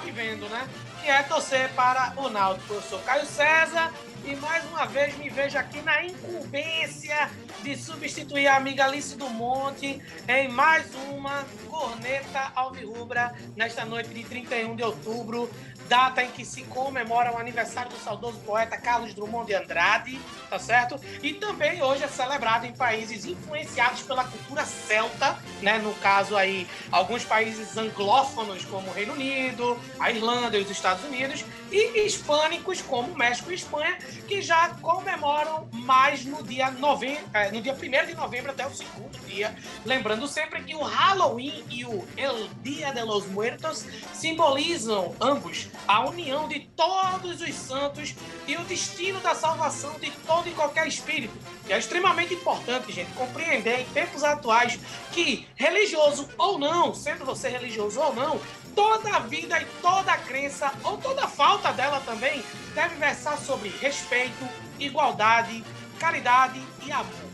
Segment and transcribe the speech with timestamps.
[0.00, 0.68] vivendo, né?
[1.02, 2.74] Que é torcer para o Náutico.
[2.74, 3.92] Eu sou Caio César
[4.24, 7.30] e mais uma vez me vejo aqui na incumbência
[7.62, 14.24] de substituir a amiga Alice do Monte em mais uma corneta alvirrubra nesta noite de
[14.24, 15.50] 31 de outubro
[15.90, 20.56] data em que se comemora o aniversário do saudoso poeta Carlos Drummond de Andrade, tá
[20.56, 20.94] certo?
[21.20, 25.78] E também hoje é celebrado em países influenciados pela cultura celta, né?
[25.78, 31.04] No caso aí, alguns países anglófonos como o Reino Unido, a Irlanda e os Estados
[31.04, 37.18] Unidos, e hispânicos como México e Espanha, que já comemoram mais no dia, nove...
[37.32, 39.54] É, no dia 1 de novembro até o segundo dia.
[39.84, 46.06] Lembrando sempre que o Halloween e o El Dia de los Muertos simbolizam ambos a
[46.08, 48.14] união de todos os santos
[48.46, 51.34] e o destino da salvação de todo e qualquer espírito.
[51.68, 54.78] E é extremamente importante, gente, compreender em tempos atuais
[55.12, 58.40] que, religioso ou não, sendo você religioso ou não,
[58.74, 62.42] toda a vida e toda a crença, ou toda a falta dela também,
[62.74, 65.64] deve versar sobre respeito, igualdade,
[65.98, 67.30] caridade e amor.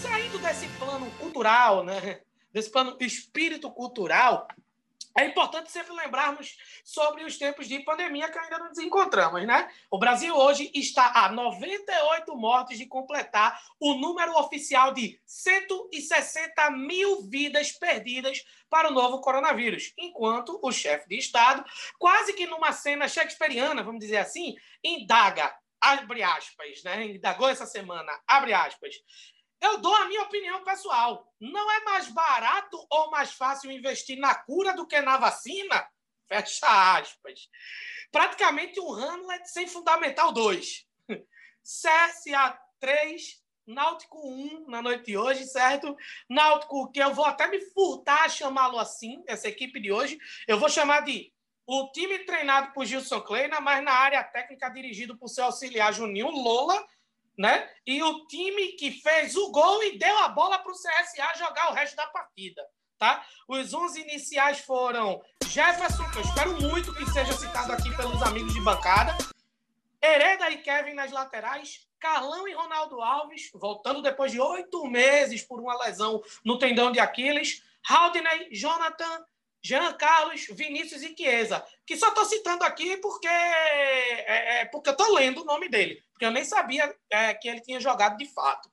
[0.00, 2.20] Saindo desse plano cultural, né?
[2.52, 4.48] desse plano espírito cultural,
[5.18, 9.70] é importante sempre lembrarmos sobre os tempos de pandemia que ainda não nos encontramos, né?
[9.90, 17.22] O Brasil hoje está a 98 mortes de completar o número oficial de 160 mil
[17.22, 21.64] vidas perdidas para o novo coronavírus, enquanto o chefe de Estado,
[21.98, 27.06] quase que numa cena shakespeariana, vamos dizer assim, indaga, abre aspas, né?
[27.06, 28.96] Indagou essa semana, abre aspas,
[29.60, 31.32] eu dou a minha opinião pessoal.
[31.40, 35.86] Não é mais barato ou mais fácil investir na cura do que na vacina?
[36.28, 37.48] Fecha aspas.
[38.10, 40.86] Praticamente um Hamlet sem Fundamental 2.
[41.62, 45.96] CSA 3, Náutico 1 na noite de hoje, certo?
[46.28, 50.18] Náutico, que eu vou até me furtar a chamá-lo assim, essa equipe de hoje.
[50.46, 51.32] Eu vou chamar de
[51.66, 56.30] o time treinado por Gilson Kleina, mas na área técnica dirigido por seu auxiliar Juninho
[56.30, 56.86] Lola
[57.36, 57.68] né?
[57.86, 61.70] E o time que fez o gol e deu a bola para o CSA jogar
[61.70, 62.62] o resto da partida.
[62.98, 63.26] Tá?
[63.46, 68.54] Os 11 iniciais foram Jefferson, que eu espero muito que seja citado aqui pelos amigos
[68.54, 69.16] de bancada,
[70.02, 75.60] Hereda e Kevin nas laterais, Carlão e Ronaldo Alves, voltando depois de oito meses por
[75.60, 79.24] uma lesão no tendão de Aquiles, Haldney, Jonathan,
[79.62, 84.92] Jean Carlos, Vinícius e Chiesa, que só estou citando aqui porque, é, é, porque eu
[84.92, 88.26] estou lendo o nome dele, porque eu nem sabia é, que ele tinha jogado de
[88.32, 88.70] fato.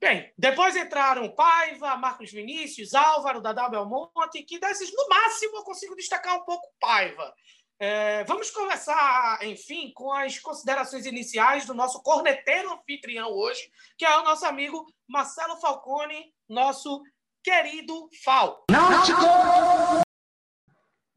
[0.00, 5.94] Bem, depois entraram Paiva, Marcos Vinícius, Álvaro, Dadá Belmonte, que desses, no máximo, eu consigo
[5.94, 7.34] destacar um pouco Paiva.
[7.78, 14.18] É, vamos começar, enfim, com as considerações iniciais do nosso corneteiro anfitrião hoje, que é
[14.18, 17.02] o nosso amigo Marcelo Falcone, nosso
[17.42, 18.64] querido Fal.
[18.70, 19.20] Náutico!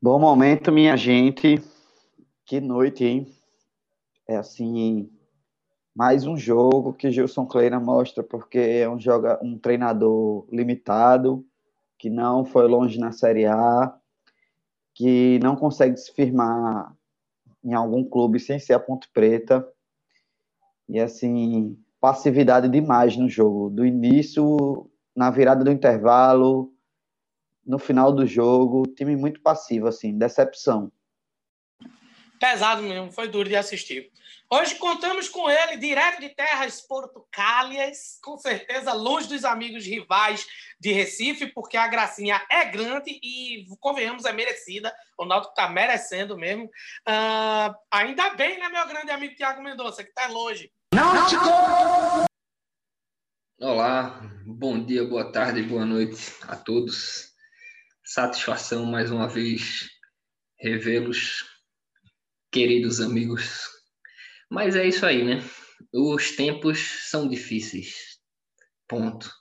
[0.01, 1.61] Bom momento, minha gente.
[2.45, 3.35] Que noite, hein?
[4.27, 5.09] É assim,
[5.95, 11.45] mais um jogo que Gilson Kleina mostra porque é um, joga, um treinador limitado,
[11.97, 13.93] que não foi longe na Série A,
[14.93, 16.95] que não consegue se firmar
[17.63, 19.67] em algum clube sem ser a Ponte Preta.
[20.87, 23.69] E assim, passividade demais no jogo.
[23.69, 26.73] Do início na virada do intervalo,
[27.65, 30.91] no final do jogo, time muito passivo, assim, decepção.
[32.39, 34.11] Pesado mesmo, foi duro de assistir.
[34.49, 40.45] Hoje contamos com ele, direto de terras portucálias, com certeza longe dos amigos rivais
[40.79, 44.93] de Recife, porque a gracinha é grande e, convenhamos, é merecida.
[45.17, 46.65] O Náutico está merecendo mesmo.
[46.65, 50.71] Uh, ainda bem, né, meu grande amigo Tiago Mendonça, que está longe.
[50.93, 51.47] Náutico!
[53.59, 57.31] Olá, bom dia, boa tarde, boa noite a todos.
[58.03, 59.89] Satisfação mais uma vez
[60.59, 61.45] revê-los,
[62.51, 63.69] queridos amigos.
[64.49, 65.43] Mas é isso aí, né?
[65.93, 66.79] Os tempos
[67.09, 68.19] são difíceis.
[68.87, 69.31] Ponto.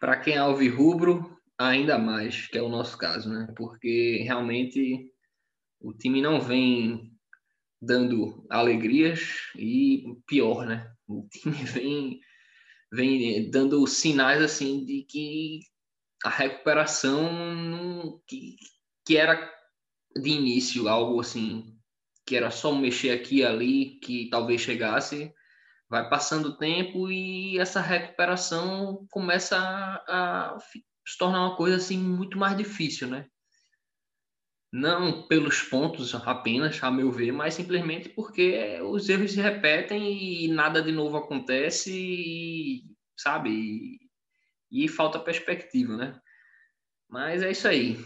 [0.00, 3.46] Para quem é alvirrubro, ainda mais, que é o nosso caso, né?
[3.56, 5.12] Porque realmente
[5.80, 7.12] o time não vem
[7.80, 10.90] dando alegrias e pior, né?
[11.06, 12.20] O time vem
[12.94, 15.60] vem dando sinais assim de que
[16.24, 18.56] a recuperação que,
[19.04, 19.52] que era
[20.16, 21.74] de início algo assim
[22.26, 25.32] que era só mexer aqui e ali que talvez chegasse.
[25.88, 31.98] Vai passando o tempo e essa recuperação começa a, a se tornar uma coisa assim
[31.98, 33.26] muito mais difícil né
[34.74, 40.48] não pelos pontos apenas, a meu ver, mas simplesmente porque os erros se repetem e
[40.48, 42.82] nada de novo acontece, e,
[43.16, 43.50] sabe?
[44.72, 46.20] E, e falta perspectiva, né?
[47.08, 48.04] Mas é isso aí.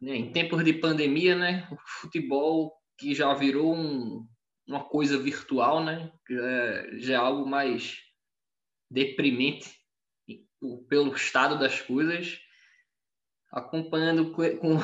[0.00, 1.68] Em tempos de pandemia, né?
[1.70, 4.26] O futebol que já virou um,
[4.66, 6.10] uma coisa virtual, né?
[6.30, 7.98] Já é, já é algo mais
[8.90, 9.70] deprimente
[10.88, 12.40] pelo estado das coisas.
[13.52, 14.78] Acompanhando com, com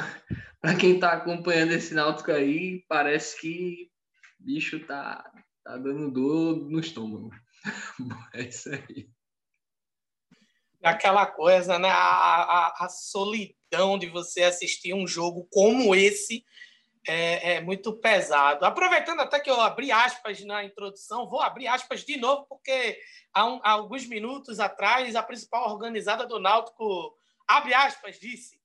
[0.66, 3.88] para quem está acompanhando esse Náutico aí, parece que
[4.36, 5.24] bicho tá,
[5.62, 7.30] tá dando dor no estômago.
[8.34, 9.08] é isso aí.
[10.82, 11.88] Aquela coisa, né?
[11.88, 16.44] A, a, a solidão de você assistir um jogo como esse
[17.06, 18.64] é, é, muito pesado.
[18.64, 22.98] Aproveitando até que eu abri aspas na introdução, vou abrir aspas de novo, porque
[23.32, 27.16] há, um, há alguns minutos atrás, a principal organizada do Náutico,
[27.46, 28.55] abre aspas, disse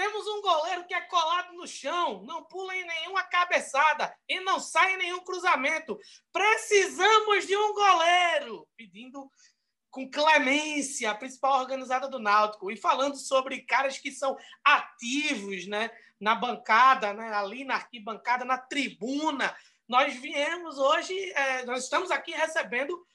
[0.00, 4.58] temos um goleiro que é colado no chão, não pula em nenhuma cabeçada e não
[4.58, 5.98] sai em nenhum cruzamento.
[6.32, 9.30] Precisamos de um goleiro, pedindo
[9.90, 15.90] com clemência, a principal organizada do Náutico, e falando sobre caras que são ativos, né,
[16.18, 19.54] na bancada, né, ali na arquibancada, na tribuna.
[19.86, 23.06] Nós viemos hoje, é, nós estamos aqui recebendo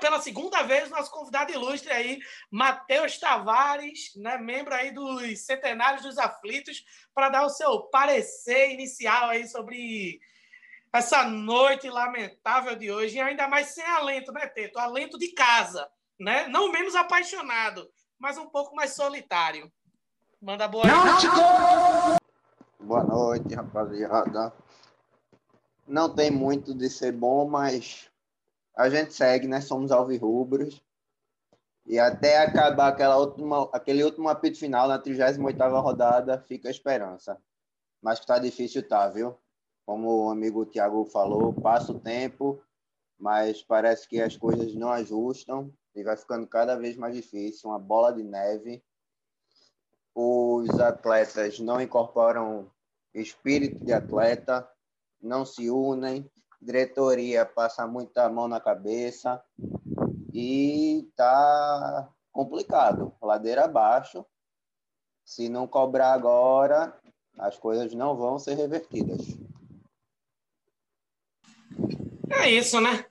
[0.00, 2.18] pela segunda vez, nosso convidado ilustre aí,
[2.50, 6.84] Matheus Tavares, né, membro aí dos Centenários dos Aflitos,
[7.14, 10.20] para dar o seu parecer inicial aí sobre
[10.92, 14.78] essa noite lamentável de hoje, e ainda mais sem alento, né, Teto?
[14.78, 15.88] Alento de casa,
[16.20, 16.46] né?
[16.46, 19.72] Não menos apaixonado, mas um pouco mais solitário.
[20.40, 21.26] Manda boa noite.
[22.78, 24.52] Boa noite, rapaziada.
[25.88, 28.10] Não tem muito de ser bom, mas
[28.76, 29.60] a gente segue, né?
[29.60, 30.82] Somos alvirrubros.
[31.86, 37.38] E até acabar aquela última, aquele último apito final na 38ª rodada, fica a esperança.
[38.00, 39.38] Mas que tá difícil tá, viu?
[39.84, 42.62] Como o amigo Tiago falou, passa o tempo,
[43.18, 47.78] mas parece que as coisas não ajustam e vai ficando cada vez mais difícil, uma
[47.78, 48.82] bola de neve.
[50.14, 52.70] Os atletas não incorporam
[53.12, 54.68] espírito de atleta,
[55.20, 56.30] não se unem,
[56.64, 59.42] diretoria passa muita mão na cabeça
[60.32, 64.24] e tá complicado, ladeira abaixo.
[65.24, 66.98] Se não cobrar agora,
[67.38, 69.20] as coisas não vão ser revertidas.
[72.30, 73.06] É isso, né?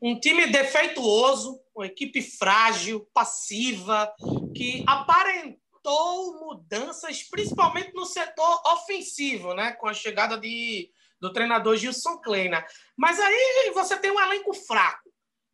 [0.00, 4.12] Um time defeituoso, uma equipe frágil, passiva,
[4.54, 9.72] que aparentou mudanças, principalmente no setor ofensivo, né?
[9.72, 10.90] Com a chegada de
[11.22, 12.66] do treinador Gilson Kleina.
[12.96, 15.08] Mas aí você tem um elenco fraco,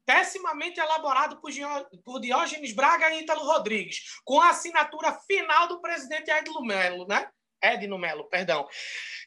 [0.06, 6.62] pessimamente elaborado por Diógenes Braga e Ítalo Rodrigues, com a assinatura final do presidente Edno
[6.62, 7.29] Melo, né?
[7.62, 8.67] Edno Melo, perdão.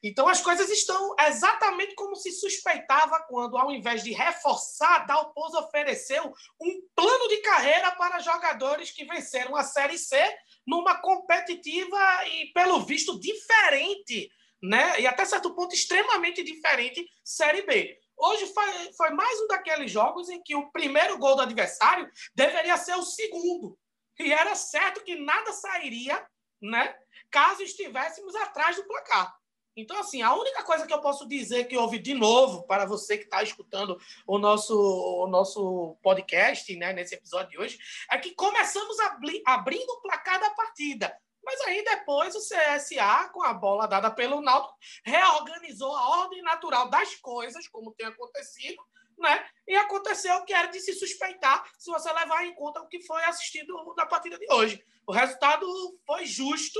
[0.01, 6.33] Então as coisas estão exatamente como se suspeitava quando, ao invés de reforçar, Dalpozo ofereceu
[6.59, 10.17] um plano de carreira para jogadores que venceram a Série C
[10.65, 11.99] numa competitiva
[12.29, 14.99] e, pelo visto, diferente né?
[14.99, 17.97] E até certo ponto extremamente diferente Série B.
[18.17, 22.77] Hoje foi, foi mais um daqueles jogos em que o primeiro gol do adversário deveria
[22.77, 23.77] ser o segundo.
[24.19, 26.23] E era certo que nada sairia,
[26.61, 26.95] né?
[27.31, 29.33] Caso estivéssemos atrás do placar.
[29.75, 33.17] Então, assim, a única coisa que eu posso dizer que houve de novo para você
[33.17, 37.79] que está escutando o nosso, o nosso podcast, né, nesse episódio de hoje,
[38.11, 38.97] é que começamos
[39.45, 41.17] abrindo o placar da partida.
[41.43, 46.89] Mas aí depois o CSA, com a bola dada pelo Náutico, reorganizou a ordem natural
[46.89, 48.81] das coisas, como tem acontecido,
[49.17, 49.45] né?
[49.67, 53.05] E aconteceu o que era de se suspeitar, se você levar em conta o que
[53.05, 54.83] foi assistido na partida de hoje.
[55.07, 55.65] O resultado
[56.05, 56.79] foi justo,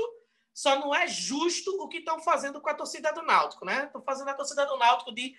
[0.54, 3.86] só não é justo o que estão fazendo com a torcida do Náutico, né?
[3.86, 5.34] Estão fazendo a torcida do Náutico de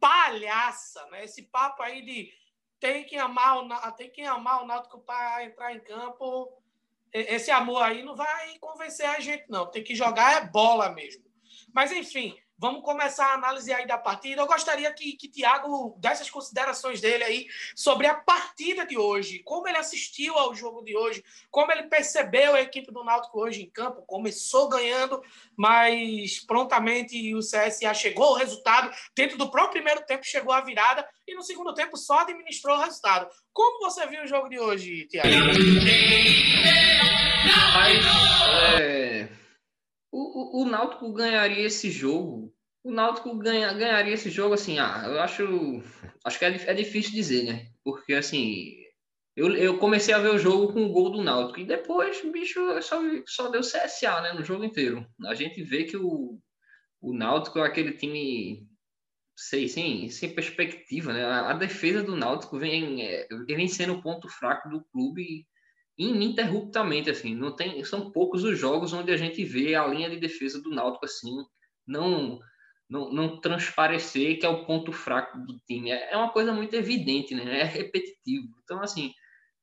[0.00, 1.24] palhaça, né?
[1.24, 2.32] Esse papo aí de
[2.80, 6.52] tem que amar o, tem que amar o Náutico para entrar em campo
[7.12, 9.70] esse amor aí não vai convencer a gente, não.
[9.70, 11.24] Tem que jogar é bola mesmo.
[11.72, 14.42] Mas, enfim, vamos começar a análise aí da partida.
[14.42, 19.40] Eu gostaria que, que Tiago desse as considerações dele aí sobre a partida de hoje,
[19.44, 23.62] como ele assistiu ao jogo de hoje, como ele percebeu a equipe do Náutico hoje
[23.62, 24.02] em campo.
[24.02, 25.22] Começou ganhando,
[25.56, 28.90] mas prontamente o CSA chegou ao resultado.
[29.14, 32.80] Dentro do próprio primeiro tempo chegou a virada e no segundo tempo só administrou o
[32.80, 33.28] resultado.
[33.52, 35.28] Como você viu o jogo de hoje, Tiago?
[37.74, 38.04] Mas,
[38.80, 39.28] é,
[40.10, 42.54] o, o, o Náutico ganharia esse jogo.
[42.82, 45.82] O Náutico ganha, ganharia esse jogo, assim, ah, eu acho,
[46.24, 47.66] acho que é, é difícil dizer, né?
[47.84, 48.74] Porque, assim,
[49.36, 52.60] eu, eu comecei a ver o jogo com o gol do Náutico e depois, bicho,
[52.82, 55.06] só, só deu CSA, né, no jogo inteiro.
[55.26, 56.38] A gente vê que o,
[57.00, 58.66] o Náutico é aquele time
[59.38, 61.24] sei, sem, sem perspectiva, né?
[61.24, 65.46] A, a defesa do Náutico vem, é, vem sendo o ponto fraco do clube
[65.98, 67.34] ininterruptamente, assim.
[67.34, 70.70] Não tem, são poucos os jogos onde a gente vê a linha de defesa do
[70.70, 71.32] Náutico assim,
[71.86, 72.38] não
[72.88, 75.90] não, não transparecer que é o ponto fraco do time.
[75.90, 77.60] É, é uma coisa muito evidente, né?
[77.60, 78.48] É repetitivo.
[78.64, 79.12] Então, assim,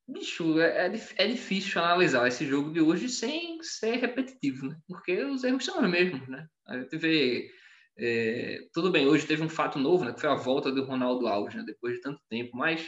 [0.06, 4.76] bicho, é, é, é difícil analisar esse jogo de hoje sem ser repetitivo, né?
[4.86, 6.46] Porque os erros são os mesmos, né?
[6.68, 7.50] A gente vê
[7.98, 11.26] é, tudo bem, hoje teve um fato novo, né, que foi a volta do Ronaldo
[11.26, 12.86] Alves, né, depois de tanto tempo, mas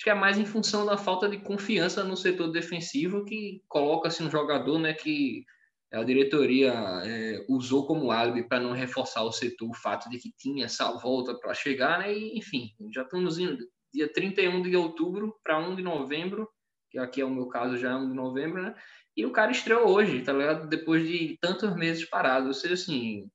[0.00, 4.22] acho que é mais em função da falta de confiança no setor defensivo que coloca-se
[4.22, 5.44] um jogador né, que
[5.92, 6.72] a diretoria
[7.04, 10.90] é, usou como álibi para não reforçar o setor o fato de que tinha essa
[10.92, 13.58] volta para chegar, né, e, enfim, já estamos indo
[13.92, 16.48] dia 31 de outubro para 1 de novembro,
[16.90, 18.74] que aqui é o meu caso já é 1 de novembro, né,
[19.14, 20.66] e o cara estreou hoje, tá ligado?
[20.66, 23.28] Depois de tantos meses parado, ou seja, assim,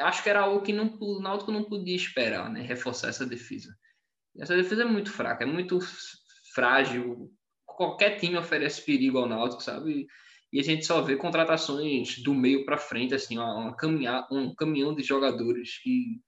[0.00, 2.62] acho que era algo que não, o Náutico não podia esperar, né?
[2.62, 3.72] Reforçar essa defesa.
[4.38, 5.78] Essa defesa é muito fraca, é muito
[6.54, 7.30] frágil.
[7.66, 10.06] Qualquer time oferece perigo ao Náutico, sabe?
[10.52, 14.94] E a gente só vê contratações do meio para frente, assim, uma caminhar, um caminhão
[14.94, 16.20] de jogadores que,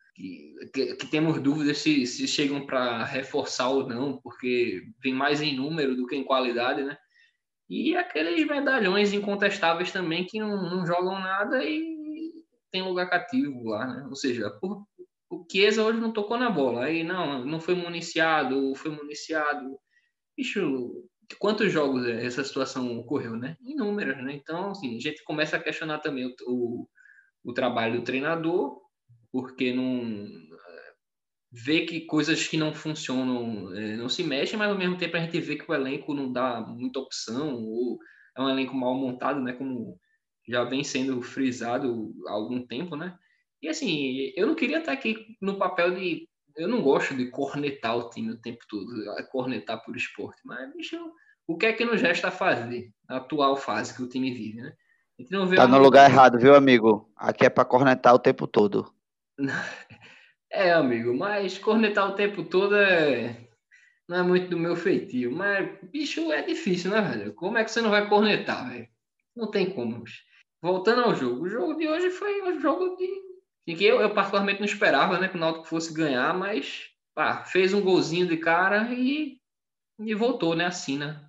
[0.72, 5.56] que, que temos dúvidas se, se chegam para reforçar ou não, porque vem mais em
[5.56, 6.96] número do que em qualidade, né?
[7.68, 11.82] E aqueles medalhões incontestáveis também que não, não jogam nada e
[12.70, 14.06] tem lugar cativo lá, né?
[14.08, 14.86] Ou seja, por,
[15.32, 16.84] o Chiesa hoje não tocou na bola.
[16.84, 19.78] Aí não, não foi municiado, foi municiado.
[20.36, 21.08] Bicho,
[21.38, 23.56] quantos jogos essa situação ocorreu, né?
[23.62, 24.34] Inúmeras, né?
[24.34, 26.88] Então, assim, a gente começa a questionar também o, o,
[27.44, 28.78] o trabalho do treinador,
[29.30, 30.26] porque não
[31.50, 35.20] vê que coisas que não funcionam é, não se mexem, mas ao mesmo tempo a
[35.20, 37.98] gente vê que o elenco não dá muita opção, ou
[38.36, 39.52] é um elenco mal montado, né?
[39.54, 39.98] Como
[40.48, 43.16] já vem sendo frisado há algum tempo, né?
[43.62, 46.28] E assim, eu não queria estar aqui no papel de.
[46.56, 48.86] Eu não gosto de cornetar o time o tempo todo,
[49.30, 50.98] cornetar por esporte, mas, bicho,
[51.46, 54.74] o que é que nos resta fazer na atual fase que o time vive, né?
[55.46, 57.10] Vê tá no lugar errado, viu, amigo?
[57.16, 58.92] Aqui é para cornetar o tempo todo.
[60.54, 63.48] É, amigo, mas cornetar o tempo todo é.
[64.06, 67.32] Não é muito do meu feitio, mas, bicho, é difícil, né, velho?
[67.32, 68.86] Como é que você não vai cornetar, velho?
[69.34, 70.04] Não tem como
[70.62, 73.08] voltando ao jogo, o jogo de hoje foi um jogo de,
[73.64, 77.72] que eu, eu, particularmente não esperava, né, que o Náutico fosse ganhar, mas pá, fez
[77.72, 79.38] um golzinho de cara e,
[80.00, 81.24] e voltou, né, assim, né?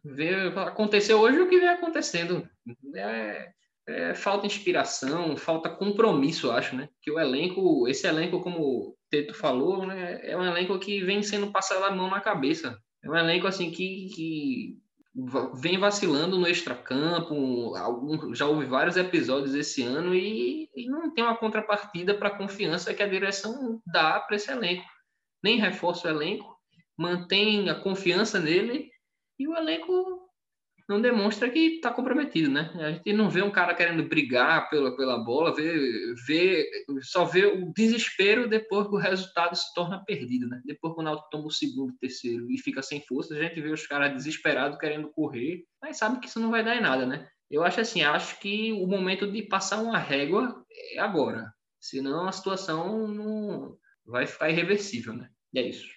[0.65, 2.47] Aconteceu hoje o que vem acontecendo.
[2.95, 3.51] É,
[3.87, 6.89] é, falta inspiração, falta compromisso, acho, né?
[7.01, 11.21] Que o elenco, esse elenco, como o Teto falou, né, é um elenco que vem
[11.21, 12.77] sendo passado a mão na cabeça.
[13.03, 14.77] É um elenco assim que, que
[15.53, 21.24] vem vacilando no extracampo, algum, já houve vários episódios esse ano e, e não tem
[21.24, 24.89] uma contrapartida para a confiança que a direção dá para esse elenco.
[25.43, 26.58] Nem reforça o elenco,
[26.98, 28.89] mantém a confiança nele
[29.38, 30.23] e o elenco
[30.87, 32.71] não demonstra que está comprometido, né?
[32.75, 36.69] A gente não vê um cara querendo brigar pela, pela bola, vê, vê,
[37.01, 40.61] só vê o desespero depois que o resultado se torna perdido, né?
[40.65, 43.69] Depois que o Náutico toma o segundo, terceiro e fica sem força, a gente vê
[43.69, 47.27] os caras desesperados querendo correr, mas sabe que isso não vai dar em nada, né?
[47.49, 52.31] Eu acho assim, acho que o momento de passar uma régua é agora, senão a
[52.31, 55.29] situação não vai ficar irreversível, né?
[55.53, 55.87] E é isso.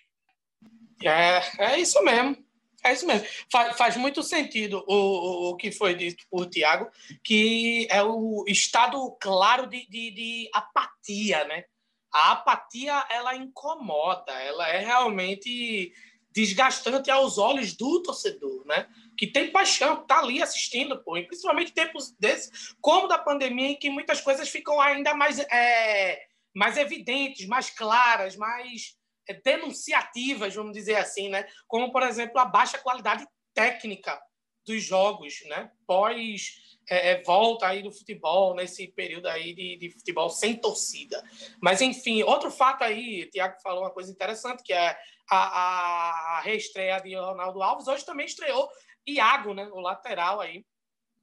[1.02, 2.45] É, é isso mesmo.
[2.83, 3.26] É isso mesmo.
[3.50, 6.88] Faz, faz muito sentido o, o, o, que foi dito por Tiago,
[7.23, 11.64] que é o estado claro de, de, de, apatia, né?
[12.12, 15.92] A apatia, ela incomoda, ela é realmente
[16.30, 18.87] desgastante aos olhos do torcedor, né?
[19.16, 21.16] Que tem paixão, que tá ali assistindo, pô.
[21.16, 26.26] E principalmente tempos desses, como da pandemia, em que muitas coisas ficam ainda mais, é,
[26.54, 28.97] mais evidentes, mais claras, mais
[29.35, 31.47] denunciativas, vamos dizer assim, né?
[31.66, 34.21] Como, por exemplo, a baixa qualidade técnica
[34.66, 35.71] dos jogos, né?
[35.87, 36.56] Pós
[36.88, 41.23] é, é, volta aí do futebol, nesse período aí de, de, futebol sem torcida.
[41.61, 44.97] Mas, enfim, outro fato aí, o Tiago falou uma coisa interessante, que é
[45.30, 47.88] a, a reestreia de Ronaldo Alves.
[47.88, 48.68] Hoje também estreou
[49.06, 49.68] Iago, né?
[49.73, 50.64] O lateral aí.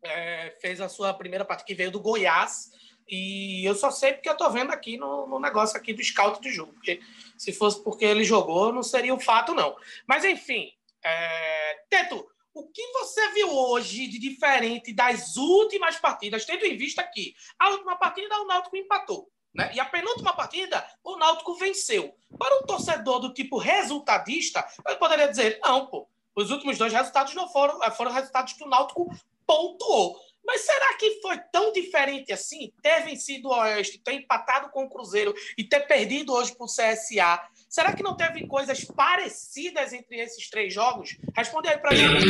[0.06, 2.70] É, fez a sua primeira parte, que veio do Goiás.
[3.08, 6.42] E eu só sei porque eu tô vendo aqui no, no negócio aqui do scout
[6.42, 6.74] do jogo.
[6.74, 7.02] Porque
[7.38, 9.76] se fosse porque ele jogou, não seria um fato, não.
[10.08, 10.72] Mas, enfim,
[11.04, 11.84] é...
[11.90, 17.34] Teto, o que você viu hoje de diferente das últimas partidas, tendo em vista que
[17.58, 19.72] a última partida o Náutico empatou, né?
[19.74, 22.16] E a penúltima partida o Náutico venceu.
[22.38, 27.34] Para um torcedor do tipo resultadista, eu poderia dizer, não, pô, os últimos dois resultados
[27.34, 29.08] não foram, foram resultados que o Náutico
[29.46, 30.20] pontuou.
[30.46, 32.72] Mas será que foi tão diferente assim?
[32.82, 36.68] Ter vencido o Oeste, ter empatado com o Cruzeiro e ter perdido hoje para o
[36.68, 37.42] CSA?
[37.70, 41.18] Será que não teve coisas parecidas entre esses três jogos?
[41.36, 42.26] Responde aí para gente.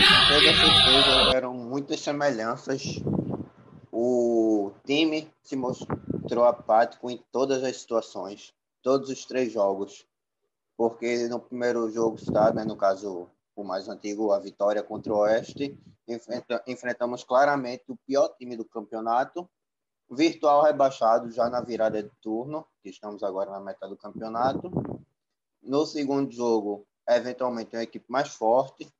[0.00, 2.82] Com toda certeza, eram muitas semelhanças.
[3.92, 10.06] O time se mostrou apático em todas as situações, todos os três jogos.
[10.76, 13.28] Porque no primeiro jogo está, né, no caso
[13.60, 15.78] o mais antigo, a vitória contra o Oeste,
[16.66, 19.48] enfrentamos claramente o pior time do campeonato,
[20.10, 24.70] virtual rebaixado já na virada de turno, que estamos agora na metade do campeonato.
[25.62, 28.92] No segundo jogo, eventualmente uma equipe mais forte,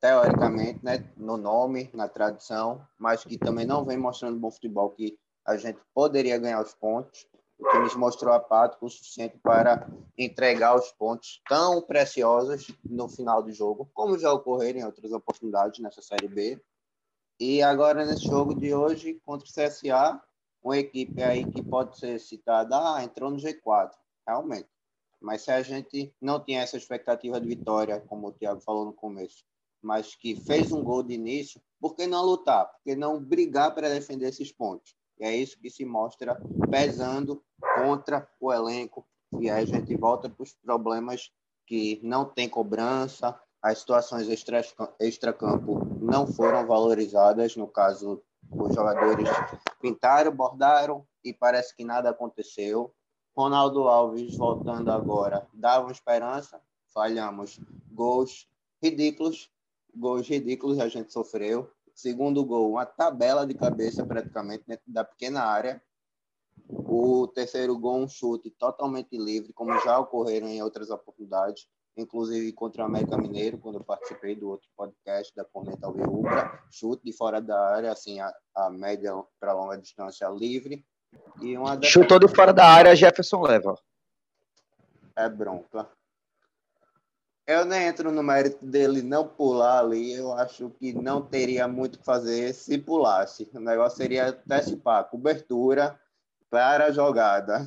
[0.00, 5.18] teoricamente, né, no nome, na tradição, mas que também não vem mostrando bom futebol, que
[5.44, 7.26] a gente poderia ganhar os pontos
[7.58, 13.52] o time mostrou apático o suficiente para entregar os pontos tão preciosos no final do
[13.52, 16.62] jogo, como já ocorreram em outras oportunidades nessa Série B.
[17.40, 20.22] E agora, nesse jogo de hoje, contra o CSA,
[20.62, 23.92] uma equipe aí que pode ser citada, ah, entrou no G4,
[24.26, 24.68] realmente.
[25.20, 28.92] Mas se a gente não tinha essa expectativa de vitória, como o Thiago falou no
[28.92, 29.44] começo,
[29.82, 32.66] mas que fez um gol de início, por que não lutar?
[32.66, 34.97] Por que não brigar para defender esses pontos?
[35.20, 37.42] E é isso que se mostra pesando
[37.74, 39.06] contra o elenco.
[39.40, 41.30] E aí a gente volta para os problemas
[41.66, 44.28] que não tem cobrança, as situações
[44.98, 47.56] extra-campo não foram valorizadas.
[47.56, 49.28] No caso, os jogadores
[49.80, 52.94] pintaram, bordaram e parece que nada aconteceu.
[53.36, 56.60] Ronaldo Alves voltando agora dava esperança,
[56.92, 57.60] falhamos.
[57.92, 58.48] Gols
[58.82, 59.50] ridículos,
[59.94, 61.70] gols ridículos a gente sofreu.
[61.98, 65.82] Segundo gol, uma tabela de cabeça praticamente dentro da pequena área.
[66.68, 72.84] O terceiro gol, um chute totalmente livre, como já ocorreram em outras oportunidades, inclusive contra
[72.84, 76.62] o América Mineiro, quando eu participei do outro podcast da Corneta Alvirrubra.
[76.70, 80.86] Chute de fora da área, assim, a, a média para longa distância livre.
[81.42, 83.76] E uma Chutou de fora da área, Jefferson leva.
[85.16, 85.90] É bronca.
[87.48, 90.12] Eu nem entro no mérito dele não pular ali.
[90.12, 93.50] Eu acho que não teria muito o que fazer se pulasse.
[93.54, 95.98] O negócio seria antecipar cobertura
[96.50, 97.66] para a jogada.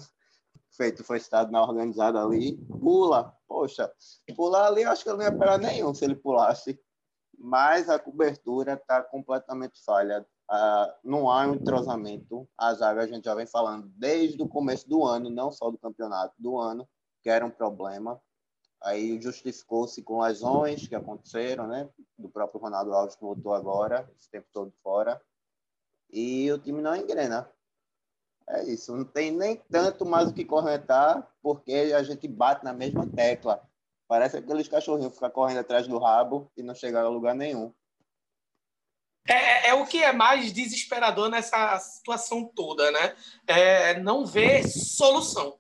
[0.70, 2.58] Feito foi estado na organizada ali.
[2.80, 3.36] Pula.
[3.48, 3.92] Poxa,
[4.36, 6.80] pular ali, eu acho que eu não ia pegar nenhum se ele pulasse.
[7.36, 10.24] Mas a cobertura está completamente falha.
[10.48, 12.48] Ah, não há um entrosamento.
[12.56, 15.78] A zaga a gente já vem falando desde o começo do ano, não só do
[15.80, 16.88] campeonato, do ano,
[17.24, 18.22] que era um problema
[18.82, 21.88] Aí justificou-se com lesões que aconteceram, né?
[22.18, 25.22] Do próprio Ronaldo Alves que voltou agora, esse tempo todo fora.
[26.12, 27.50] E o time não engrena.
[28.50, 32.74] É isso, não tem nem tanto mais o que corretar, porque a gente bate na
[32.74, 33.66] mesma tecla.
[34.08, 37.74] Parece aqueles cachorrinhos que ficam correndo atrás do rabo e não chegaram a lugar nenhum.
[39.26, 43.16] É, é, é, o que é mais desesperador nessa situação toda, né?
[43.48, 45.58] É não ver solução.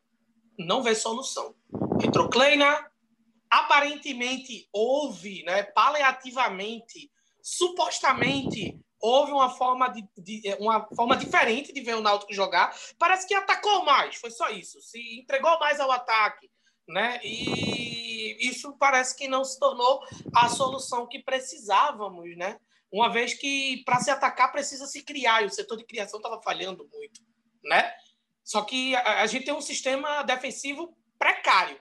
[0.57, 1.55] Não ver solução.
[2.03, 2.90] Entrou Kleina,
[3.51, 7.11] aparentemente houve, né, paliativamente,
[7.43, 12.73] supostamente houve uma forma, de, de, uma forma diferente de ver o Náutico jogar.
[12.99, 14.79] Parece que atacou mais, foi só isso.
[14.79, 16.49] Se entregou mais ao ataque,
[16.87, 17.19] né?
[17.23, 20.01] E isso parece que não se tornou
[20.33, 22.59] a solução que precisávamos, né?
[22.91, 26.41] Uma vez que para se atacar precisa se criar, e o setor de criação estava
[26.41, 27.21] falhando muito,
[27.63, 27.91] né?
[28.43, 31.79] Só que a, a gente tem um sistema defensivo precário,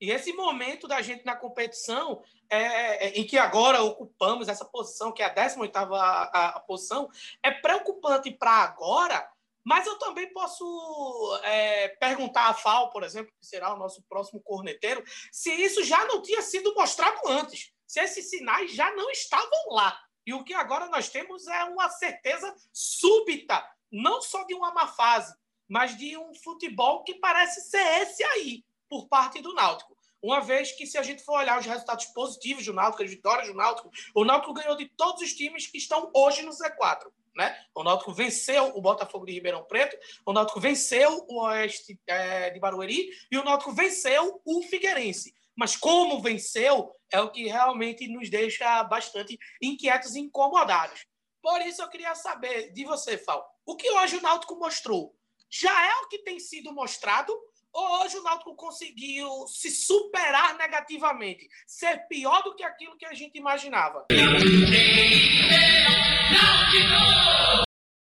[0.00, 5.12] e esse momento da gente na competição, é, é, em que agora ocupamos essa posição,
[5.12, 7.08] que é a 18 a, a, posição,
[7.42, 9.28] é preocupante para agora,
[9.64, 14.42] mas eu também posso é, perguntar a FAO, por exemplo, que será o nosso próximo
[14.42, 15.02] corneteiro,
[15.32, 19.98] se isso já não tinha sido mostrado antes, se esses sinais já não estavam lá.
[20.26, 24.86] E o que agora nós temos é uma certeza súbita, não só de uma má
[24.86, 25.34] fase,
[25.68, 29.96] mas de um futebol que parece ser esse aí, por parte do Náutico.
[30.22, 33.46] Uma vez que, se a gente for olhar os resultados positivos do Náutico, as vitórias
[33.46, 37.12] do Náutico, o Náutico ganhou de todos os times que estão hoje no Z4.
[37.36, 37.54] Né?
[37.74, 42.58] O Náutico venceu o Botafogo de Ribeirão Preto, o Náutico venceu o Oeste é, de
[42.58, 45.34] Barueri e o Náutico venceu o Figueirense.
[45.54, 51.06] Mas como venceu é o que realmente nos deixa bastante inquietos e incomodados.
[51.42, 55.14] Por isso eu queria saber de você, Fal, o que hoje o Náutico mostrou
[55.50, 57.32] já é o que tem sido mostrado
[57.76, 63.36] Hoje o Náutico conseguiu se superar negativamente, ser pior do que aquilo que a gente
[63.36, 64.06] imaginava.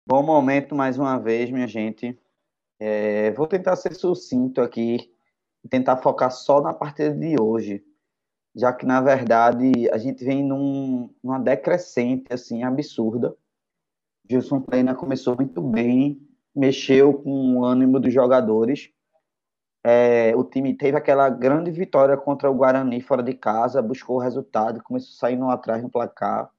[0.07, 2.19] Bom momento mais uma vez, minha gente.
[2.79, 5.11] É, vou tentar ser sucinto aqui
[5.71, 7.83] tentar focar só na partida de hoje.
[8.55, 13.35] já que, na verdade, a gente vem num, numa decrescente, assim, absurda.
[14.29, 16.21] Gilson Kleina começou muito bem,
[16.55, 18.93] mexeu com o ânimo dos jogadores.
[19.85, 24.21] É, o time teve aquela grande vitória contra o Guarani fora de casa, buscou o
[24.21, 26.51] resultado, começou saindo atrás no placar.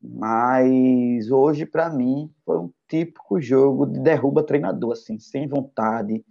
[0.00, 6.24] Mas hoje, para mim, foi um típico jogo de derruba treinador, assim, sem vontade,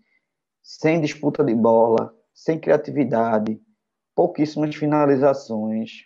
[0.62, 3.62] sem disputa de bola, sem criatividade,
[4.16, 6.06] pouquíssimas finalizações.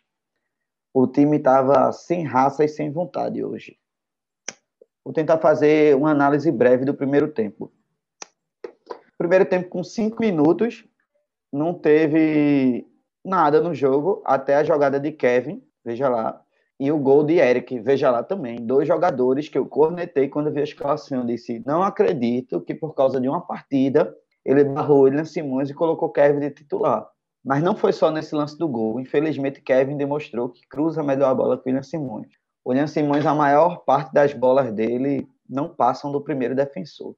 [0.94, 3.78] O time estava sem raça e sem vontade hoje.
[5.04, 7.72] Vou tentar fazer uma análise breve do primeiro tempo.
[9.22, 10.84] Primeiro tempo com cinco minutos,
[11.54, 12.88] não teve
[13.24, 16.42] nada no jogo, até a jogada de Kevin, veja lá,
[16.80, 18.56] e o gol de Eric, veja lá também.
[18.66, 21.24] Dois jogadores que eu cornetei quando vi a escalação.
[21.24, 24.12] Disse: não acredito que por causa de uma partida
[24.44, 27.08] ele barrou William Simões e colocou Kevin de titular.
[27.46, 29.00] Mas não foi só nesse lance do gol.
[29.00, 32.32] Infelizmente, Kevin demonstrou que cruza melhor a bola que o William Simões.
[32.66, 37.16] O William Simões, a maior parte das bolas dele não passam do primeiro defensor.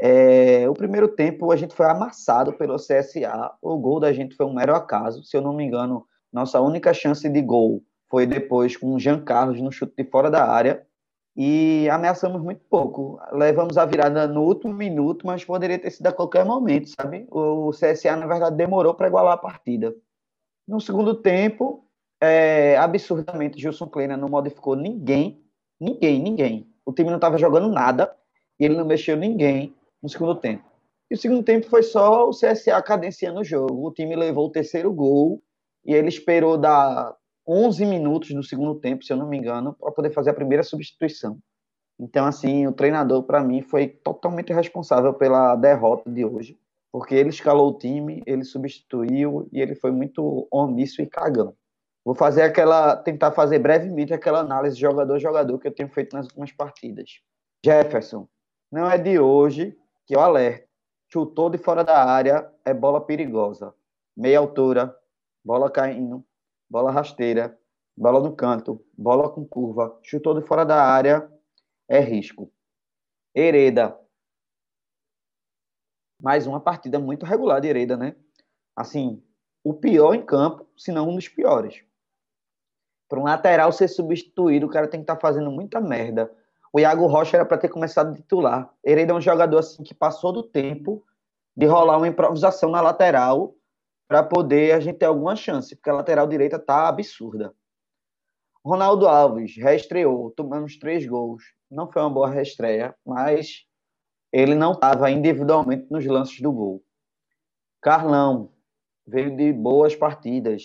[0.00, 3.52] É, o primeiro tempo a gente foi amassado pelo CSA.
[3.62, 5.22] O gol da gente foi um mero acaso.
[5.22, 9.20] Se eu não me engano, nossa única chance de gol foi depois com o Jean
[9.24, 10.86] Carlos no chute de fora da área
[11.36, 13.20] e ameaçamos muito pouco.
[13.32, 17.26] Levamos a virada no último minuto, mas poderia ter sido a qualquer momento, sabe?
[17.30, 19.94] O CSA, na verdade, demorou para igualar a partida.
[20.66, 21.84] No segundo tempo,
[22.20, 25.42] é, absurdamente, Gilson Kleina não modificou ninguém,
[25.80, 26.68] ninguém, ninguém.
[26.86, 28.14] O time não estava jogando nada
[28.58, 30.62] e ele não mexeu ninguém no segundo tempo.
[31.10, 33.86] E o segundo tempo foi só o CSA cadenciando o jogo.
[33.86, 35.42] O time levou o terceiro gol
[35.82, 37.16] e ele esperou dar
[37.48, 40.62] 11 minutos no segundo tempo, se eu não me engano, para poder fazer a primeira
[40.62, 41.38] substituição.
[41.98, 46.58] Então, assim, o treinador, para mim, foi totalmente responsável pela derrota de hoje,
[46.92, 51.54] porque ele escalou o time, ele substituiu e ele foi muito omisso e cagão.
[52.04, 56.52] Vou fazer aquela, tentar fazer brevemente aquela análise jogador-jogador que eu tenho feito nas últimas
[56.52, 57.20] partidas.
[57.64, 58.28] Jefferson,
[58.70, 59.74] não é de hoje
[60.06, 60.68] que eu alerto.
[61.12, 63.74] Chutou de fora da área, é bola perigosa.
[64.16, 64.96] Meia altura,
[65.44, 66.24] bola caindo,
[66.68, 67.58] bola rasteira,
[67.96, 71.30] bola no canto, bola com curva, chutou de fora da área,
[71.88, 72.52] é risco.
[73.34, 73.98] Hereda.
[76.20, 78.16] Mais uma partida muito regular de Hereda, né?
[78.74, 79.22] Assim,
[79.62, 81.84] o pior em campo, se não um dos piores.
[83.08, 86.34] Para um lateral ser substituído, o cara tem que estar tá fazendo muita merda.
[86.74, 88.68] O Iago Rocha era para ter começado titular.
[88.84, 91.06] Hereda é um jogador assim que passou do tempo
[91.56, 93.54] de rolar uma improvisação na lateral
[94.08, 97.54] para poder a gente ter alguma chance, porque a lateral direita tá absurda.
[98.64, 101.44] Ronaldo Alves reestreou, tomamos três gols.
[101.70, 103.64] Não foi uma boa reestreia, mas
[104.32, 106.82] ele não estava individualmente nos lances do gol.
[107.80, 108.50] Carlão
[109.06, 110.64] veio de boas partidas,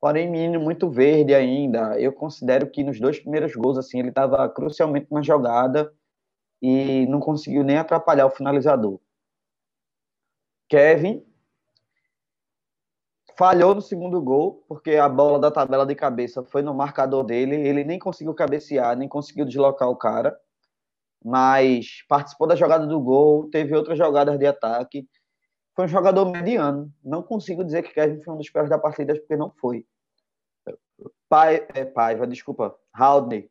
[0.00, 2.00] porém menino muito verde ainda.
[2.00, 5.92] Eu considero que nos dois primeiros gols assim ele estava crucialmente na jogada
[6.62, 8.98] e não conseguiu nem atrapalhar o finalizador.
[10.68, 11.24] Kevin
[13.36, 17.56] falhou no segundo gol, porque a bola da tabela de cabeça foi no marcador dele,
[17.56, 20.38] ele nem conseguiu cabecear, nem conseguiu deslocar o cara,
[21.24, 25.08] mas participou da jogada do gol, teve outras jogadas de ataque.
[25.80, 26.92] Foi um jogador mediano.
[27.02, 29.86] Não consigo dizer que Kevin foi um dos piores da partida, porque não foi.
[31.26, 33.50] Pai, é, Paiva, desculpa, Haldney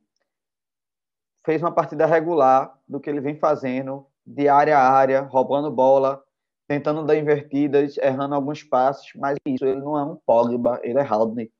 [1.43, 6.23] fez uma partida regular do que ele vem fazendo, de área a área, roubando bola,
[6.67, 11.03] tentando dar invertidas, errando alguns passos, mas isso, ele não é um Pogba, ele é
[11.03, 11.51] Haldney.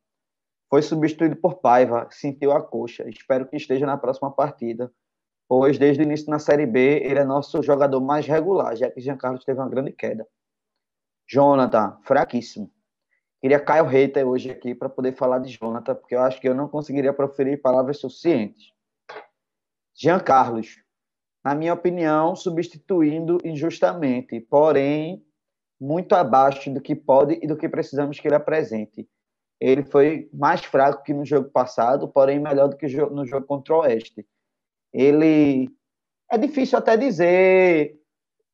[0.69, 3.09] Foi substituído por Paiva, sentiu a coxa.
[3.09, 4.91] Espero que esteja na próxima partida,
[5.47, 9.01] pois desde o início na Série B ele é nosso jogador mais regular, já que
[9.01, 10.27] Jean Carlos teve uma grande queda.
[11.29, 12.71] Jonathan, fraquíssimo.
[13.39, 16.55] Queria Caio Reiter hoje aqui para poder falar de Jonathan, porque eu acho que eu
[16.55, 18.73] não conseguiria proferir palavras suficientes.
[19.95, 20.81] Jean Carlos,
[21.45, 25.23] na minha opinião, substituindo injustamente, porém
[25.79, 29.07] muito abaixo do que pode e do que precisamos que ele apresente.
[29.59, 33.75] Ele foi mais fraco que no jogo passado, porém melhor do que no jogo contra
[33.75, 34.25] o Oeste.
[34.91, 35.69] Ele
[36.31, 37.98] é difícil até dizer,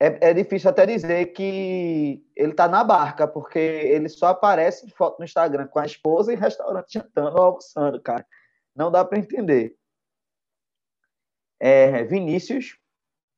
[0.06, 5.18] é, é difícil até dizer que ele está na barca, porque ele só aparece foto
[5.18, 8.26] no Instagram com a esposa em restaurante jantando ou almoçando, cara.
[8.76, 9.76] Não dá para entender.
[11.60, 12.78] É, Vinícius,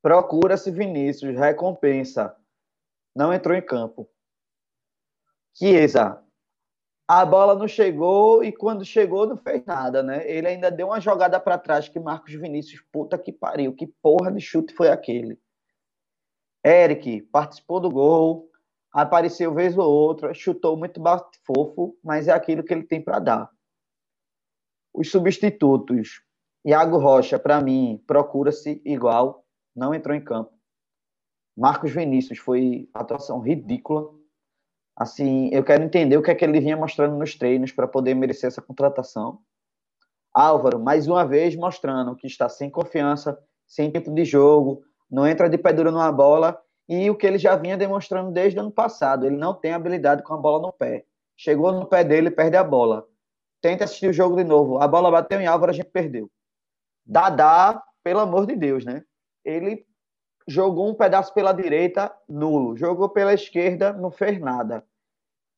[0.02, 2.36] procura-se Vinícius, recompensa.
[3.16, 4.10] Não entrou em campo.
[5.56, 6.22] Chiesa,
[7.08, 10.30] a bola não chegou e quando chegou não fez nada, né?
[10.30, 14.32] Ele ainda deu uma jogada para trás que Marcos Vinícius, puta que pariu, que porra
[14.32, 15.40] de chute foi aquele?
[16.68, 18.50] Eric participou do gol,
[18.92, 21.02] apareceu vez ou outra, chutou muito
[21.46, 23.50] fofo, mas é aquilo que ele tem para dar.
[24.94, 26.22] Os substitutos,
[26.66, 30.52] Iago Rocha, para mim, procura-se igual, não entrou em campo.
[31.56, 34.14] Marcos Vinícius foi atuação ridícula.
[34.96, 38.14] Assim, eu quero entender o que é que ele vinha mostrando nos treinos para poder
[38.14, 39.40] merecer essa contratação.
[40.34, 45.50] Álvaro, mais uma vez mostrando que está sem confiança, sem tempo de jogo, não entra
[45.50, 48.72] de pé duro numa bola e o que ele já vinha demonstrando desde o ano
[48.72, 51.06] passado, ele não tem habilidade com a bola no pé.
[51.36, 53.08] Chegou no pé dele, perde a bola.
[53.62, 54.80] Tenta assistir o jogo de novo.
[54.80, 56.32] A bola bateu em Álvaro, a gente perdeu.
[57.06, 59.04] Dadá, pelo amor de Deus, né?
[59.44, 59.86] Ele
[60.48, 62.78] jogou um pedaço pela direita, nulo.
[62.78, 64.86] Jogou pela esquerda, não fez nada.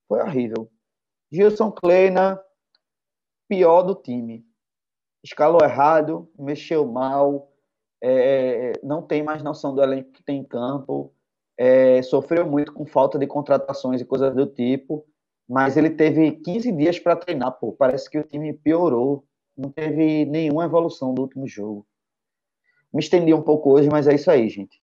[0.08, 0.70] Foi horrível.
[1.32, 2.42] Gilson Kleina,
[3.48, 4.44] pior do time.
[5.24, 7.49] Escalou errado, mexeu mal,
[8.02, 11.14] é, não tem mais noção do elenco que tem em campo
[11.60, 15.06] é, sofreu muito com falta de contratações e coisas do tipo,
[15.46, 17.74] mas ele teve 15 dias para treinar, pô.
[17.74, 19.26] Parece que o time piorou,
[19.58, 21.86] não teve nenhuma evolução do último jogo.
[22.94, 24.82] Me estendi um pouco hoje, mas é isso aí, gente.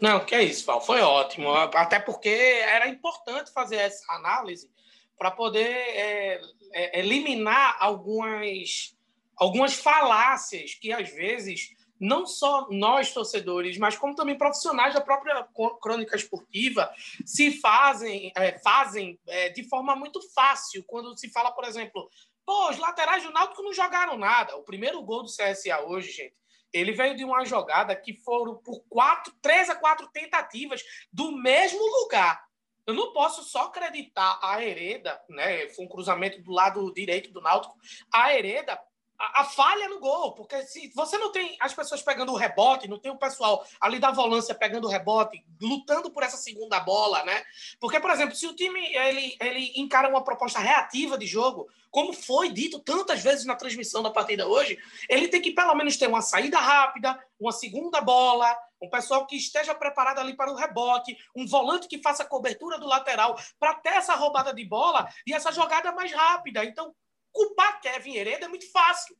[0.00, 0.80] Não, que é isso, Val.
[0.80, 1.52] Foi ótimo.
[1.52, 4.70] Até porque era importante fazer essa análise
[5.18, 6.40] para poder é,
[6.72, 8.96] é, eliminar algumas,
[9.36, 15.46] algumas falácias que às vezes não só nós torcedores, mas como também profissionais da própria
[15.80, 16.92] crônica esportiva
[17.24, 22.10] se fazem, é, fazem é, de forma muito fácil quando se fala, por exemplo,
[22.44, 24.56] pô, os laterais do Náutico não jogaram nada.
[24.56, 26.34] O primeiro gol do CSA hoje, gente,
[26.72, 31.80] ele veio de uma jogada que foram por quatro, três a quatro tentativas do mesmo
[31.80, 32.44] lugar.
[32.86, 35.68] Eu não posso só acreditar a Hereda, né?
[35.70, 37.74] Foi um cruzamento do lado direito do Náutico.
[38.12, 38.78] A Hereda
[39.18, 42.88] a, a, falha no gol, porque se você não tem as pessoas pegando o rebote,
[42.88, 47.24] não tem o pessoal ali da volância pegando o rebote, lutando por essa segunda bola,
[47.24, 47.42] né?
[47.80, 52.12] Porque, por exemplo, se o time ele, ele encara uma proposta reativa de jogo, como
[52.12, 54.76] foi dito tantas vezes na transmissão da partida hoje,
[55.08, 59.36] ele tem que pelo menos ter uma saída rápida, uma segunda bola, um pessoal que
[59.36, 63.90] esteja preparado ali para o rebote, um volante que faça cobertura do lateral para ter
[63.90, 66.64] essa roubada de bola e essa jogada mais rápida.
[66.64, 66.94] Então,
[67.34, 69.18] Culpar Kevin Hereda é muito fácil.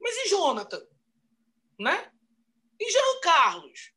[0.00, 0.80] Mas e Jonathan?
[1.78, 2.10] Né?
[2.80, 3.92] E Jean Carlos?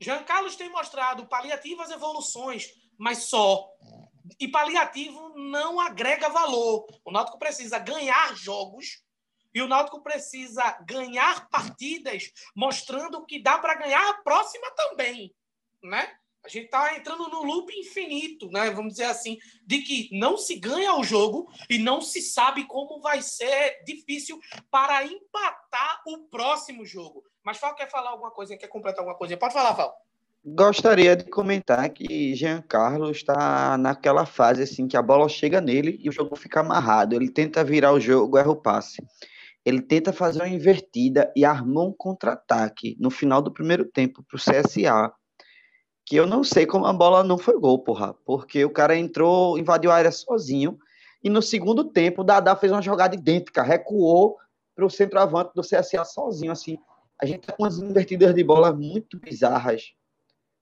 [0.00, 3.68] Jean Carlos tem mostrado paliativas evoluções, mas só.
[4.38, 6.86] E paliativo não agrega valor.
[7.04, 9.04] O Náutico precisa ganhar jogos
[9.52, 15.34] e o Náutico precisa ganhar partidas, mostrando que dá para ganhar a próxima também,
[15.82, 16.16] né?
[16.42, 18.70] A gente está entrando no loop infinito, né?
[18.70, 23.00] Vamos dizer assim, de que não se ganha o jogo e não se sabe como
[23.00, 27.22] vai ser difícil para empatar o próximo jogo.
[27.44, 29.36] Mas Val quer falar alguma coisa, quer completar alguma coisa?
[29.36, 29.94] Pode falar, Val.
[30.42, 35.98] Gostaria de comentar que Jean Carlos está naquela fase assim que a bola chega nele
[36.02, 37.14] e o jogo fica amarrado.
[37.14, 39.06] Ele tenta virar o jogo, erra o passe.
[39.62, 44.36] Ele tenta fazer uma invertida e armou um contra-ataque no final do primeiro tempo para
[44.36, 45.12] o CSA
[46.10, 48.12] que eu não sei como a bola não foi gol, porra.
[48.24, 50.76] Porque o cara entrou, invadiu a área sozinho.
[51.22, 54.36] E no segundo tempo, o Dadá fez uma jogada idêntica, recuou
[54.74, 56.50] para o centroavante do CSA sozinho.
[56.50, 56.76] Assim,
[57.22, 59.92] a gente tá com umas invertidas de bola muito bizarras.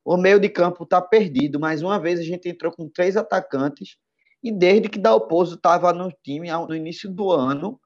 [0.04, 1.58] O meio de campo tá perdido.
[1.58, 3.96] Mais uma vez, a gente entrou com três atacantes.
[4.42, 7.80] E desde que Dalpozo estava no time, no início do ano,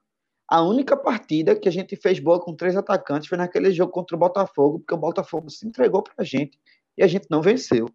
[0.49, 4.17] a única partida que a gente fez boa com três atacantes foi naquele jogo contra
[4.17, 6.59] o Botafogo, porque o Botafogo se entregou para a gente
[6.97, 7.89] e a gente não venceu.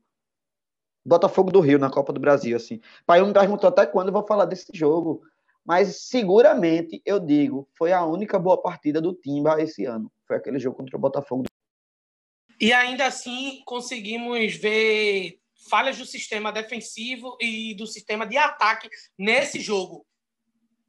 [1.05, 2.81] Botafogo do Rio na Copa do Brasil, assim.
[3.07, 5.23] Pai, eu me perguntou até quando eu vou falar desse jogo,
[5.65, 10.13] mas seguramente eu digo, foi a única boa partida do Timba esse ano.
[10.27, 11.45] Foi aquele jogo contra o Botafogo.
[12.61, 19.61] E ainda assim conseguimos ver falhas do sistema defensivo e do sistema de ataque nesse
[19.61, 20.07] jogo,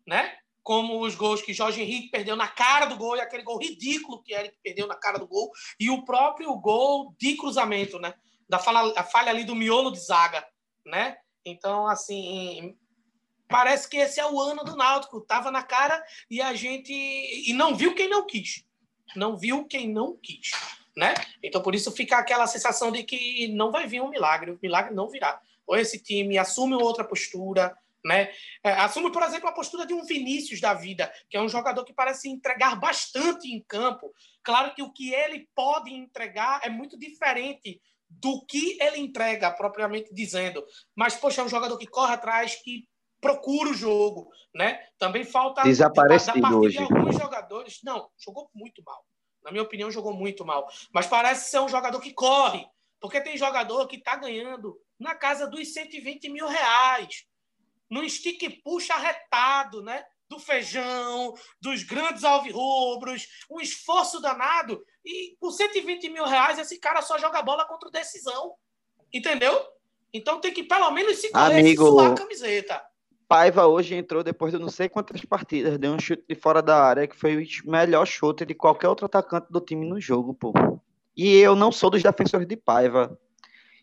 [0.07, 0.37] né?
[0.63, 4.21] Como os gols que Jorge Henrique perdeu na cara do gol e aquele gol ridículo
[4.21, 8.13] que Eric perdeu na cara do gol e o próprio gol de cruzamento, né?
[8.47, 10.45] Da falha, a falha ali do miolo de zaga,
[10.85, 11.17] né?
[11.45, 12.75] Então, assim,
[13.47, 15.21] parece que esse é o ano do Náutico.
[15.21, 18.63] Tava na cara e a gente e não viu quem não quis.
[19.15, 20.51] Não viu quem não quis,
[20.95, 21.15] né?
[21.41, 24.93] Então, por isso fica aquela sensação de que não vai vir um milagre, o milagre
[24.93, 25.41] não virá.
[25.65, 28.31] Ou esse time assume outra postura, né?
[28.63, 31.83] É, assume, por exemplo, a postura de um Vinícius da vida, que é um jogador
[31.83, 34.11] que parece entregar bastante em campo.
[34.43, 40.13] Claro que o que ele pode entregar é muito diferente do que ele entrega, propriamente
[40.13, 40.65] dizendo.
[40.95, 42.87] Mas, poxa, é um jogador que corre atrás, que
[43.21, 44.79] procura o jogo, né?
[44.97, 46.77] Também falta desaparecido da, da hoje.
[46.77, 47.79] de alguns jogadores.
[47.83, 49.05] Não, jogou muito mal.
[49.43, 50.67] Na minha opinião, jogou muito mal.
[50.93, 52.65] Mas parece ser um jogador que corre,
[52.99, 57.25] Porque tem jogador que está ganhando na casa dos 120 mil reais.
[57.89, 60.03] Num stick puxa arretado, né?
[60.29, 64.83] Do feijão, dos grandes alvirrubros, um esforço danado.
[65.03, 68.53] E por 120 mil reais, esse cara só joga bola contra decisão.
[69.11, 69.59] Entendeu?
[70.13, 72.81] Então tem que pelo menos se Amigo, suar a camiseta.
[73.27, 76.83] Paiva hoje entrou depois de não sei quantas partidas, deu um chute de fora da
[76.83, 80.51] área, que foi o melhor chute de qualquer outro atacante do time no jogo, pô.
[81.15, 83.19] E eu não sou dos defensores de Paiva.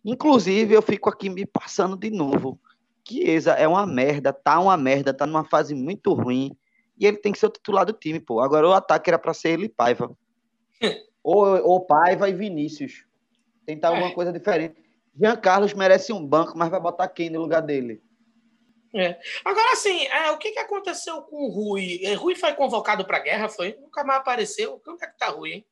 [0.04, 2.58] Inclusive, eu fico aqui me passando de novo.
[3.06, 6.56] Chiesa é uma merda, tá uma merda, tá numa fase muito ruim.
[6.98, 8.40] E ele tem que ser o titular do time, pô.
[8.40, 10.16] Agora o ataque era para ser ele e Paiva.
[11.22, 13.04] ou, ou Paiva e Vinícius.
[13.66, 14.14] Tentar alguma É.
[14.14, 14.82] coisa diferente.
[15.18, 18.02] Jean Carlos merece um banco, mas vai botar quem no lugar dele?
[19.44, 22.00] Agora, assim, é, o que, que aconteceu com o Rui?
[22.02, 23.76] É, Rui foi convocado para a guerra, foi?
[23.80, 24.80] Nunca mais apareceu.
[24.88, 25.66] Onde é que tá Rui, hein?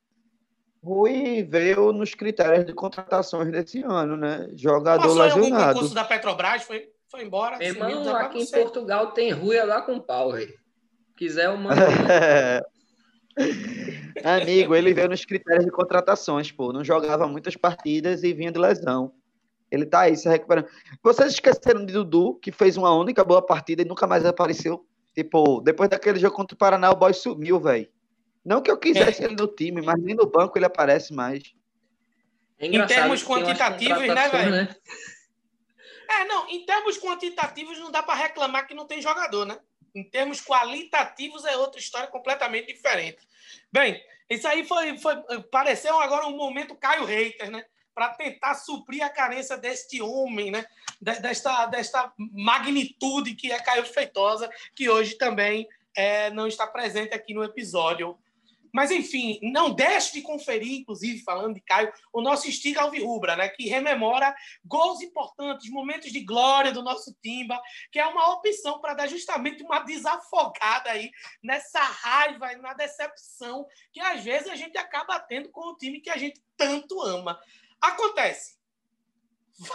[0.82, 4.48] Rui veio nos critérios de contratações desse ano, né?
[4.54, 5.72] Jogador Passou em algum lesionado.
[5.74, 7.56] concurso da Petrobras, foi, foi embora.
[7.58, 8.46] Meu sumiu, irmão, agora aqui em.
[8.46, 10.52] Portugal tem ruia lá com pau, velho.
[11.16, 11.76] Quiser, eu mando.
[14.24, 16.72] Amigo, ele veio nos critérios de contratações, pô.
[16.72, 19.12] Não jogava muitas partidas e vinha de lesão.
[19.70, 20.66] Ele tá aí se recuperando.
[21.02, 24.84] Vocês esqueceram de Dudu, que fez uma única boa partida e nunca mais apareceu?
[25.14, 27.88] Tipo, depois daquele jogo contra o Paraná, o boy sumiu, velho.
[28.44, 31.54] Não que eu quisesse ele no time, mas nem no banco ele aparece mais.
[32.58, 34.68] É Em termos umas quantitativos, né, velho?
[36.08, 39.58] É, não, em termos quantitativos não dá para reclamar que não tem jogador, né?
[39.94, 43.18] Em termos qualitativos é outra história completamente diferente.
[43.72, 45.16] Bem, isso aí foi, foi
[45.50, 47.64] pareceu agora um momento Caio Reiter, né?
[47.94, 50.66] Para tentar suprir a carência deste homem, né?
[51.00, 57.14] De- Desta, desta magnitude que é Caio Feitosa, que hoje também é, não está presente
[57.14, 58.18] aqui no episódio.
[58.74, 63.48] Mas, enfim, não deixe de conferir, inclusive, falando de Caio, o nosso Estiga Alvirrubra, né?
[63.48, 64.34] Que rememora
[64.64, 67.60] gols importantes, momentos de glória do nosso Timba,
[67.92, 73.64] que é uma opção para dar justamente uma desafogada aí nessa raiva e na decepção
[73.92, 77.38] que às vezes a gente acaba tendo com o time que a gente tanto ama.
[77.80, 78.58] Acontece.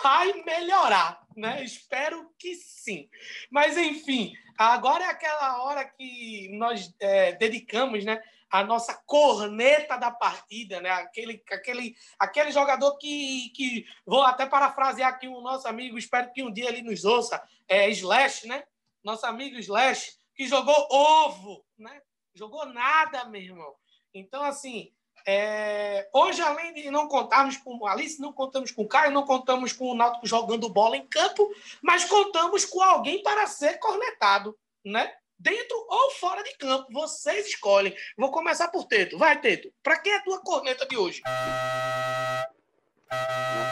[0.04, 1.64] Vai melhorar, né?
[1.64, 3.10] Espero que sim.
[3.50, 8.22] Mas, enfim, agora é aquela hora que nós é, dedicamos, né?
[8.52, 10.90] A nossa corneta da partida, né?
[10.90, 16.44] Aquele, aquele, aquele jogador que, que vou até parafrasear aqui o nosso amigo, espero que
[16.44, 18.64] um dia ele nos ouça, é Slash, né?
[19.04, 22.02] Nosso amigo Slash, que jogou ovo, né?
[22.34, 23.76] Jogou nada, meu irmão.
[24.14, 24.92] Então, assim,
[25.26, 29.26] é, hoje, além de não contarmos com o Alice, não contamos com o Caio, não
[29.26, 31.50] contamos com o Náutico jogando bola em campo,
[31.82, 35.12] mas contamos com alguém para ser cornetado, né?
[35.38, 37.96] Dentro ou fora de campo, vocês escolhem.
[38.18, 39.18] Vou começar por Teto.
[39.18, 39.72] Vai, Teto.
[39.82, 41.22] Para quem é a tua corneta de hoje?
[41.26, 42.46] A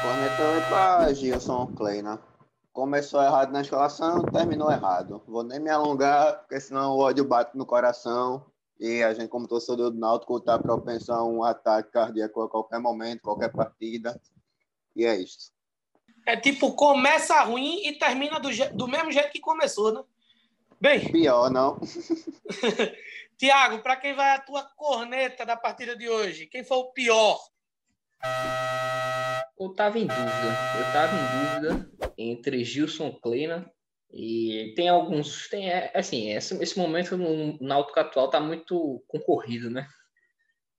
[0.02, 2.22] corneta vai para Gilson Kleina.
[2.72, 5.22] Começou errado na escalação, terminou errado.
[5.28, 8.46] Vou nem me alongar, porque senão o ódio bate no coração.
[8.80, 12.80] E a gente, como torcedor do Náutico, está propenso a um ataque cardíaco a qualquer
[12.80, 14.20] momento, qualquer partida.
[14.96, 15.52] E é isso.
[16.26, 20.04] É tipo, começa ruim e termina do, je- do mesmo jeito que começou, né?
[20.80, 21.80] Bem, Pior, não?
[23.38, 26.46] Tiago, para quem vai a tua corneta da partida de hoje?
[26.48, 27.40] Quem foi o pior?
[29.60, 30.58] Eu tava em dúvida.
[30.78, 33.72] Eu tava em dúvida entre Gilson Kleina
[34.12, 35.48] e tem alguns.
[35.50, 39.88] Tem, é, assim, esse, esse momento no Náutico atual tá muito concorrido, né?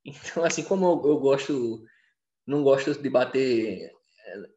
[0.05, 1.85] Então, assim, como eu, eu gosto,
[2.47, 3.93] não gosto de bater,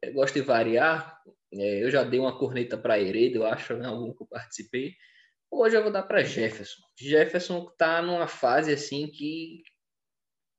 [0.00, 1.20] é, gosto de variar,
[1.52, 4.94] é, eu já dei uma corneta para Heredo, eu acho, em algum que eu participei.
[5.50, 6.80] Hoje eu vou dar para Jefferson.
[6.98, 9.62] Jefferson tá numa fase assim que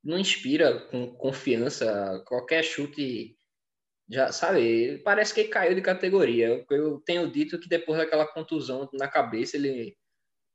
[0.03, 2.23] não inspira com confiança.
[2.27, 3.35] Qualquer chute
[4.13, 6.63] já sabe, parece que ele caiu de categoria.
[6.69, 9.97] Eu, tenho dito que depois daquela contusão na cabeça, ele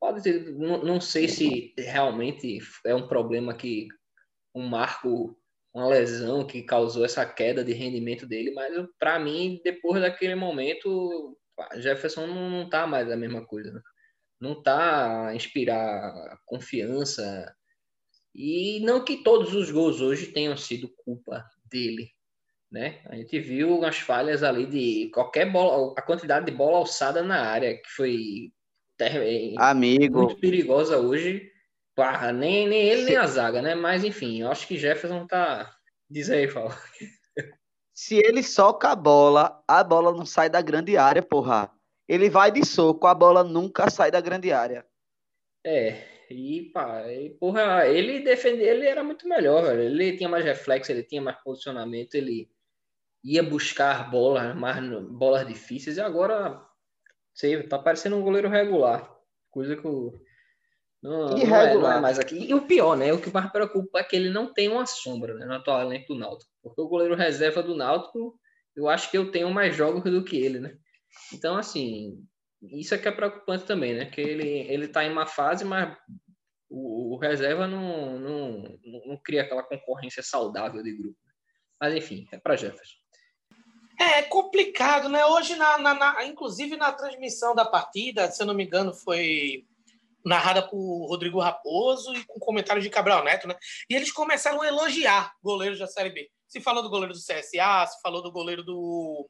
[0.00, 3.88] pode ter, não, não sei se realmente é um problema que
[4.54, 5.36] um marco,
[5.74, 11.36] uma lesão que causou essa queda de rendimento dele, mas para mim, depois daquele momento,
[11.78, 13.72] Jefferson não, não tá mais a mesma coisa.
[13.72, 13.80] Né?
[14.40, 17.52] Não tá a inspirar confiança.
[18.32, 22.12] E não que todos os gols hoje tenham sido culpa dele,
[22.70, 23.00] né?
[23.06, 27.40] A gente viu as falhas ali de qualquer bola, a quantidade de bola alçada na
[27.40, 28.52] área que foi
[29.56, 31.50] Amigo, muito perigosa hoje.
[31.94, 33.74] Pá, nem, nem ele, nem a zaga, né?
[33.74, 35.72] Mas enfim, eu acho que Jefferson tá.
[36.10, 36.76] Diz aí, Fala.
[37.94, 41.70] se ele soca a bola, a bola não sai da grande área, porra.
[42.08, 44.86] Ele vai de soco, a bola nunca sai da grande área.
[45.64, 49.82] É, e pá, e, porra, ele defender, ele era muito melhor, velho.
[49.82, 52.48] Ele tinha mais reflexo, ele tinha mais posicionamento, ele
[53.24, 54.78] ia buscar bolas, mais
[55.10, 56.64] bolas difíceis, e agora
[57.34, 59.08] sei, tá parecendo um goleiro regular.
[59.50, 60.20] Coisa que eu.
[61.00, 62.36] Não, não, é, não é mais aqui.
[62.36, 63.12] E o pior, né?
[63.12, 66.12] O que mais preocupa é que ele não tem uma sombra né, no atual elenco
[66.12, 66.50] do Náutico.
[66.60, 68.36] Porque o goleiro reserva do Náutico,
[68.74, 70.76] eu acho que eu tenho mais jogos do que ele, né?
[71.32, 72.26] Então, assim,
[72.62, 74.06] isso é que é preocupante também, né?
[74.06, 75.96] Que ele, ele tá em uma fase, mas
[76.68, 81.18] o, o reserva não, não, não, não, cria aquela concorrência saudável de grupo.
[81.80, 82.96] Mas, enfim, é para Jefferson.
[83.98, 85.24] É, é complicado, né?
[85.26, 89.66] Hoje, na, na, na, inclusive na transmissão da partida, se eu não me engano, foi
[90.24, 93.56] narrada por Rodrigo Raposo e com comentários de Cabral Neto, né?
[93.88, 96.30] E eles começaram a elogiar goleiros da Série B.
[96.46, 99.28] Se falou do goleiro do CSA, se falou do goleiro do,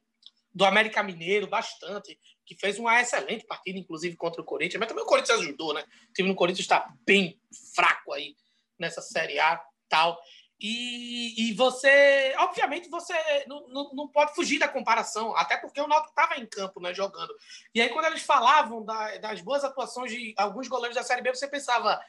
[0.53, 5.03] do América Mineiro bastante, que fez uma excelente partida, inclusive contra o Corinthians, mas também
[5.03, 5.83] o Corinthians ajudou, né?
[6.09, 7.39] O time do Corinthians está bem
[7.75, 8.35] fraco aí
[8.77, 10.19] nessa Série A tal.
[10.59, 13.13] E, e você, obviamente, você
[13.47, 16.93] não, não, não, pode fugir da comparação, até porque o Náutico estava em campo, né,
[16.93, 17.33] jogando.
[17.73, 21.33] E aí, quando eles falavam da, das boas atuações de alguns goleiros da Série B,
[21.33, 21.99] você pensava,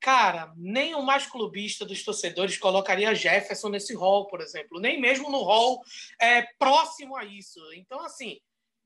[0.00, 5.28] Cara, nem o mais clubista dos torcedores colocaria Jefferson nesse rol, por exemplo, nem mesmo
[5.28, 5.82] no rol
[6.20, 7.60] é, próximo a isso.
[7.74, 8.40] Então, assim,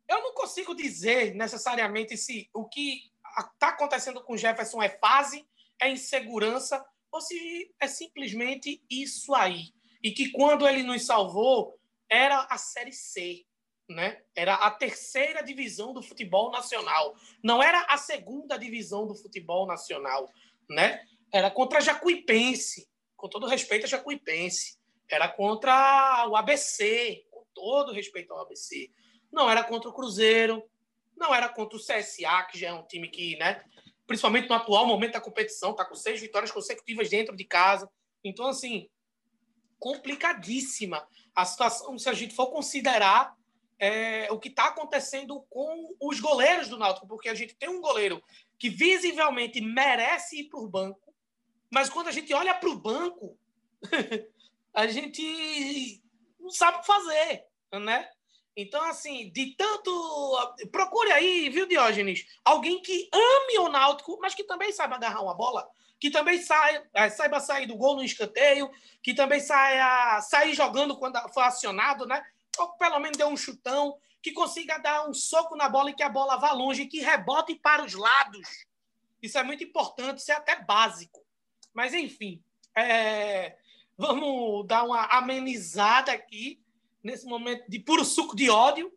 [0.08, 5.46] eu não consigo dizer necessariamente se o que está acontecendo com Jefferson é fase,
[5.78, 6.82] é insegurança,
[7.12, 9.72] ou se é simplesmente isso aí.
[10.02, 13.44] E que quando ele nos salvou, era a Série C.
[13.88, 14.22] Né?
[14.34, 17.14] Era a terceira divisão do futebol nacional.
[17.42, 20.28] Não era a segunda divisão do futebol nacional
[20.72, 21.04] né?
[21.32, 24.78] Era contra Jacuipense, com todo respeito a Jacuipense.
[25.10, 28.90] Era contra o ABC, com todo respeito ao ABC.
[29.30, 30.62] Não era contra o Cruzeiro,
[31.16, 33.62] não era contra o CSA, que já é um time que, né,
[34.12, 37.90] principalmente no atual momento da competição, está com seis vitórias consecutivas dentro de casa.
[38.22, 38.90] Então, assim,
[39.78, 43.34] complicadíssima a situação se a gente for considerar
[43.78, 47.80] é, o que está acontecendo com os goleiros do Náutico, porque a gente tem um
[47.80, 48.22] goleiro
[48.58, 51.14] que visivelmente merece ir para o banco,
[51.70, 53.38] mas quando a gente olha para o banco,
[54.74, 56.02] a gente
[56.38, 57.46] não sabe o que fazer,
[57.80, 58.10] né?
[58.56, 60.56] Então, assim, de tanto.
[60.70, 62.26] Procure aí, viu, Diógenes?
[62.44, 66.40] Alguém que ame o Náutico, mas que também saiba agarrar uma bola, que também
[66.94, 68.70] é, saiba sair do gol no escanteio,
[69.02, 72.22] que também saia sair jogando quando for acionado, né?
[72.58, 76.02] Ou pelo menos dê um chutão, que consiga dar um soco na bola e que
[76.02, 78.66] a bola vá longe, que rebote para os lados.
[79.20, 81.24] Isso é muito importante, isso é até básico.
[81.72, 82.42] Mas, enfim,
[82.76, 83.56] é...
[83.96, 86.61] vamos dar uma amenizada aqui,
[87.02, 88.92] nesse momento de puro suco de ódio,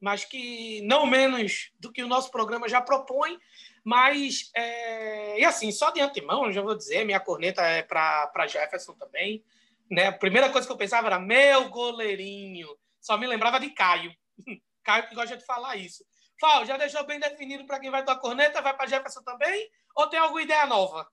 [0.00, 3.38] mas que não menos do que o nosso programa já propõe.
[3.84, 5.40] Mas, é...
[5.40, 9.44] e assim, só de antemão, já vou dizer, minha corneta é para Jefferson também.
[9.90, 10.06] Né?
[10.06, 12.68] A primeira coisa que eu pensava era meu goleirinho.
[13.00, 14.12] Só me lembrava de Caio.
[14.84, 16.04] Caio que gosta de falar isso.
[16.40, 18.62] Fal, já deixou bem definido para quem vai tua corneta?
[18.62, 19.68] Vai para Jefferson também?
[19.96, 21.08] Ou tem alguma ideia nova?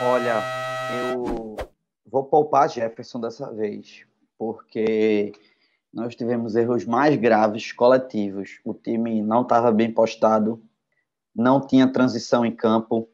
[0.00, 0.42] Olha,
[1.12, 1.53] eu
[2.14, 4.04] vou poupar Jefferson dessa vez,
[4.38, 5.32] porque
[5.92, 8.60] nós tivemos erros mais graves coletivos.
[8.64, 10.62] O time não estava bem postado,
[11.34, 13.08] não tinha transição em campo,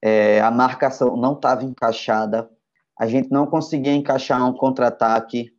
[0.00, 2.48] é, a marcação não estava encaixada,
[2.96, 5.52] a gente não conseguia encaixar um contra-ataque.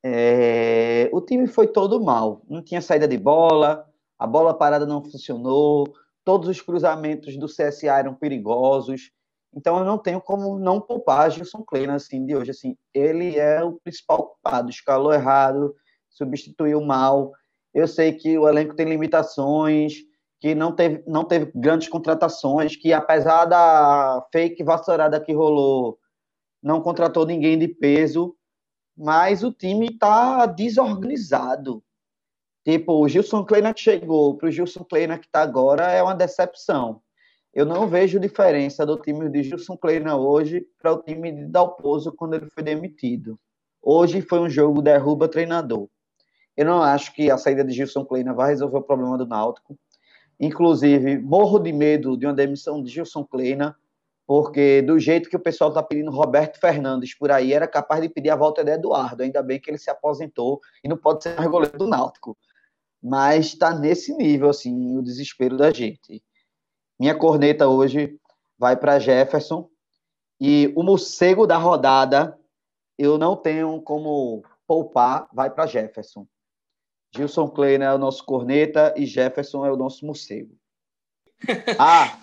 [0.00, 3.84] É, o time foi todo mal, não tinha saída de bola,
[4.16, 5.92] a bola parada não funcionou,
[6.24, 9.10] todos os cruzamentos do CSA eram perigosos.
[9.54, 12.76] Então eu não tenho como não poupar Gilson Kleina assim de hoje assim.
[12.92, 15.74] Ele é o principal culpado, escalou errado,
[16.08, 17.32] substituiu mal.
[17.72, 19.94] Eu sei que o elenco tem limitações,
[20.40, 25.98] que não teve, não teve grandes contratações, que apesar da fake vassourada que rolou
[26.62, 28.36] não contratou ninguém de peso,
[28.96, 31.82] mas o time está desorganizado.
[32.64, 36.14] Tipo, o Gilson Kleina que chegou para o Gilson Kleina que está agora é uma
[36.14, 37.00] decepção.
[37.58, 42.12] Eu não vejo diferença do time de Gilson Kleina hoje para o time de Dalpozo
[42.12, 43.36] quando ele foi demitido.
[43.82, 45.88] Hoje foi um jogo derruba treinador.
[46.56, 49.76] Eu não acho que a saída de Gilson Kleina vai resolver o problema do Náutico.
[50.38, 53.76] Inclusive, morro de medo de uma demissão de Gilson Kleina
[54.24, 58.08] porque do jeito que o pessoal está pedindo Roberto Fernandes por aí, era capaz de
[58.08, 59.24] pedir a volta de Eduardo.
[59.24, 62.38] Ainda bem que ele se aposentou e não pode ser mais goleiro do Náutico.
[63.02, 66.22] Mas está nesse nível, assim, o desespero da gente.
[66.98, 68.18] Minha corneta hoje
[68.58, 69.70] vai para Jefferson.
[70.40, 72.38] E o morcego da rodada,
[72.96, 76.26] eu não tenho como poupar, vai para Jefferson.
[77.14, 80.56] Gilson Kleiner é o nosso corneta e Jefferson é o nosso morcego.
[81.78, 82.18] Ah,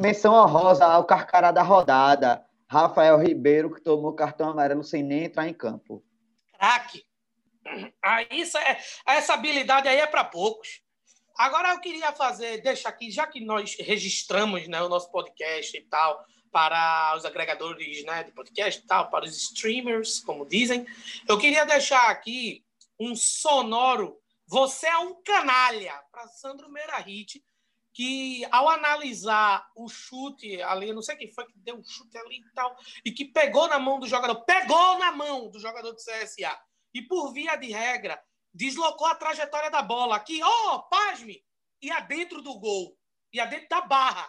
[0.00, 5.46] menção honrosa ao Carcará da rodada, Rafael Ribeiro, que tomou cartão amarelo sem nem entrar
[5.46, 6.02] em campo.
[6.54, 7.04] Craque.
[8.02, 10.82] Aí, isso é, essa habilidade aí é para poucos.
[11.38, 15.80] Agora eu queria fazer, deixa aqui, já que nós registramos né, o nosso podcast e
[15.82, 20.84] tal, para os agregadores né, de podcast e tal, para os streamers, como dizem,
[21.28, 22.64] eu queria deixar aqui
[22.98, 24.18] um sonoro.
[24.48, 27.40] Você é um canalha para Sandro Merahit,
[27.94, 32.38] que ao analisar o chute ali, não sei quem foi que deu um chute ali
[32.38, 35.98] e tal, e que pegou na mão do jogador, pegou na mão do jogador do
[35.98, 36.58] CSA,
[36.92, 38.20] e por via de regra,
[38.58, 41.40] deslocou a trajetória da bola aqui, ó, oh, pasme,
[41.80, 42.92] ia dentro do gol,
[43.32, 44.28] ia dentro da barra.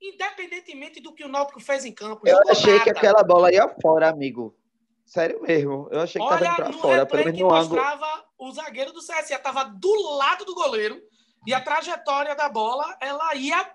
[0.00, 2.26] Independentemente do que o Náutico fez em campo.
[2.26, 2.84] Eu achei nada.
[2.84, 4.56] que aquela bola ia fora, amigo.
[5.04, 5.88] Sério mesmo.
[5.92, 7.06] Eu achei que Olha, tava indo pra fora.
[7.06, 8.24] Pelo menos no mostrava ângulo.
[8.38, 10.98] o zagueiro do CSA estava do lado do goleiro
[11.46, 13.70] e a trajetória da bola ela ia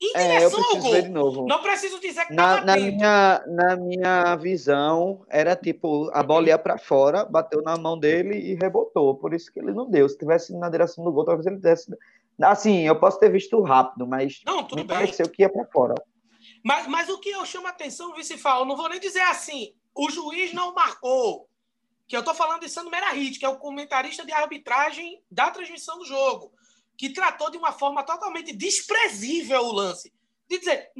[0.00, 1.02] em é, direção ao gol.
[1.02, 1.46] de novo.
[1.46, 6.58] Não preciso dizer que na, na minha Na minha visão, era tipo, a bola ia
[6.58, 9.16] para fora, bateu na mão dele e rebotou.
[9.16, 10.08] Por isso que ele não deu.
[10.08, 11.92] Se tivesse na direção do gol, talvez ele desse.
[12.40, 14.98] Assim, eu posso ter visto rápido, mas não, tudo me bem.
[14.98, 15.94] pareceu que ia para fora.
[16.64, 20.08] Mas, mas o que eu chamo a atenção, Vicefal, não vou nem dizer assim, o
[20.10, 21.48] juiz não marcou.
[22.06, 25.98] Que eu estou falando de Sandro Merahit, que é o comentarista de arbitragem da transmissão
[25.98, 26.52] do jogo
[26.98, 30.12] que tratou de uma forma totalmente desprezível o lance.
[30.48, 30.90] De dizer,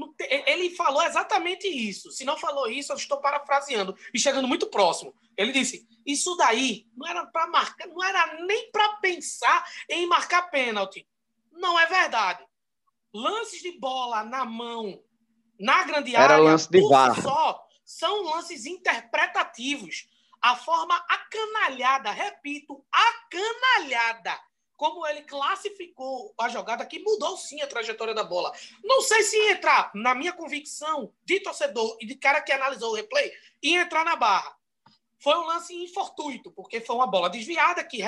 [0.47, 2.13] ele falou exatamente isso.
[2.13, 5.13] Se não falou isso, eu estou parafraseando e chegando muito próximo.
[5.37, 10.51] Ele disse: Isso daí não era para marcar, não era nem para pensar em marcar
[10.51, 11.09] pênalti.
[11.51, 12.47] Não é verdade.
[13.13, 15.03] Lances de bola na mão,
[15.59, 17.21] na grande era área, lance de VAR.
[17.21, 20.07] só, são lances interpretativos.
[20.41, 24.39] A forma acanalhada, repito, acanalhada
[24.79, 28.53] como ele classificou a jogada que mudou sim a trajetória da bola.
[28.85, 32.95] Não sei se entrar, na minha convicção de torcedor e de cara que analisou o
[32.95, 34.57] replay, e entrar na barra.
[35.19, 37.99] Foi um lance infortuito, porque foi uma bola desviada que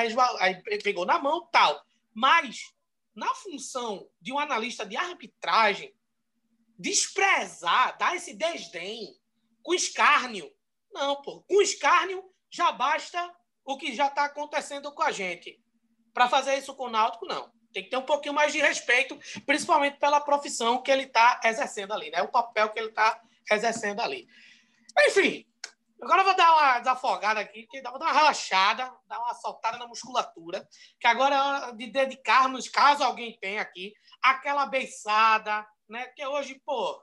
[0.85, 1.85] pegou na mão tal.
[2.15, 2.73] Mas,
[3.17, 5.93] na função de um analista de arbitragem,
[6.79, 9.19] desprezar, dar esse desdém
[9.61, 10.49] com escárnio.
[10.93, 11.43] Não, pô.
[11.49, 13.29] Com escárnio já basta
[13.65, 15.61] o que já está acontecendo com a gente
[16.21, 17.51] para fazer isso com o Náutico, não.
[17.73, 21.95] Tem que ter um pouquinho mais de respeito, principalmente pela profissão que ele está exercendo
[21.95, 22.21] ali, né?
[22.21, 23.19] O papel que ele está
[23.51, 24.29] exercendo ali.
[25.07, 25.47] Enfim,
[25.99, 29.87] agora eu vou dar uma desafogada aqui, vou dar uma relaxada, dar uma soltada na
[29.87, 30.69] musculatura,
[31.01, 36.05] que agora é hora de dedicarmos, caso alguém tenha aqui, aquela beiçada, né?
[36.09, 37.03] Que hoje, pô,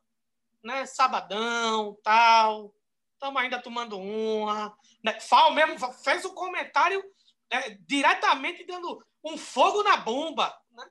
[0.64, 0.86] né?
[0.86, 2.72] Sabadão, tal,
[3.14, 4.78] estamos ainda tomando uma.
[5.04, 5.20] Né?
[5.20, 7.04] Fal mesmo fez um comentário
[7.50, 10.54] é, diretamente dando um fogo na bomba.
[10.72, 10.86] Né?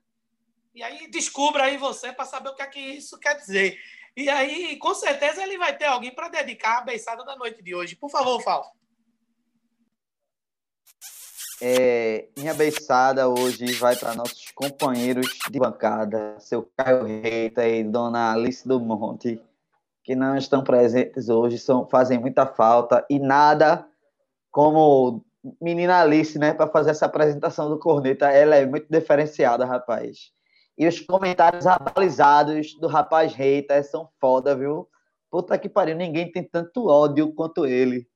[0.75, 3.79] E aí descubra aí você para saber o que é que isso quer dizer.
[4.17, 7.75] E aí, com certeza, ele vai ter alguém para dedicar a beiçada da noite de
[7.75, 7.95] hoje.
[7.95, 8.75] Por favor, Fal.
[11.61, 18.33] É, minha beiçada hoje vai para nossos companheiros de bancada, seu Caio Reita e Dona
[18.33, 19.43] Alice do Monte,
[20.05, 23.89] que não estão presentes hoje, são, fazem muita falta e nada
[24.51, 25.25] como
[25.61, 28.31] menina Alice, né, para fazer essa apresentação do Corneta.
[28.31, 30.33] Ela é muito diferenciada, rapaz.
[30.77, 34.89] E os comentários abalizados do rapaz Reita são foda, viu?
[35.31, 38.09] Puta que pariu, ninguém tem tanto ódio quanto ele.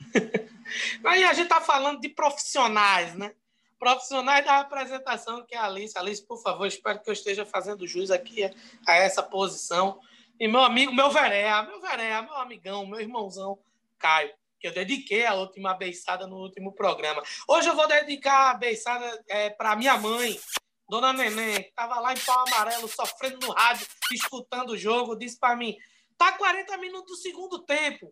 [1.04, 3.34] Aí a gente tá falando de profissionais, né?
[3.78, 5.98] Profissionais da apresentação, que é a Alice.
[5.98, 8.44] Alice, por favor, espero que eu esteja fazendo jus aqui
[8.86, 10.00] a essa posição.
[10.38, 13.58] E meu amigo, meu veréia, meu veréia, meu amigão, meu irmãozão,
[13.98, 14.30] Caio
[14.64, 17.22] que eu dediquei a última beiçada no último programa.
[17.46, 20.40] Hoje eu vou dedicar a beiçada é, para minha mãe,
[20.88, 25.38] Dona Neném, que estava lá em pau amarelo, sofrendo no rádio, escutando o jogo, disse
[25.38, 25.76] para mim:
[26.16, 28.10] tá 40 minutos do segundo tempo.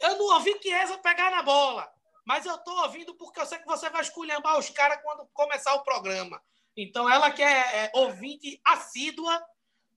[0.00, 1.88] Eu não ouvi Chiesa pegar na bola,
[2.24, 5.72] mas eu tô ouvindo porque eu sei que você vai esculhambar os caras quando começar
[5.74, 6.42] o programa.
[6.76, 9.40] Então, ela que é, é ouvinte assídua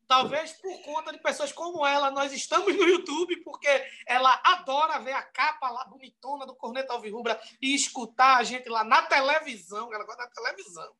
[0.07, 3.67] Talvez por conta de pessoas como ela, nós estamos no YouTube, porque
[4.05, 8.83] ela adora ver a capa lá bonitona do Corneta Alvirrubra e escutar a gente lá
[8.83, 9.91] na televisão.
[9.93, 10.93] Ela gosta da televisão.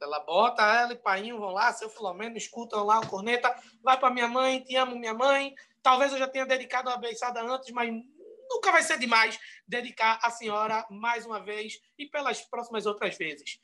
[0.00, 3.54] Ela bota ela e Painho vão lá, seu Filomeno, escutam lá o Corneta.
[3.82, 5.54] Vai para minha mãe, te amo, minha mãe.
[5.82, 7.92] Talvez eu já tenha dedicado uma beiçada antes, mas
[8.50, 9.38] nunca vai ser demais
[9.68, 13.60] dedicar a senhora mais uma vez e pelas próximas outras vezes.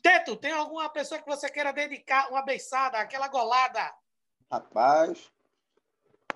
[0.00, 3.92] Teto, tem alguma pessoa que você queira dedicar uma beiçada, aquela golada?
[4.50, 5.30] Rapaz,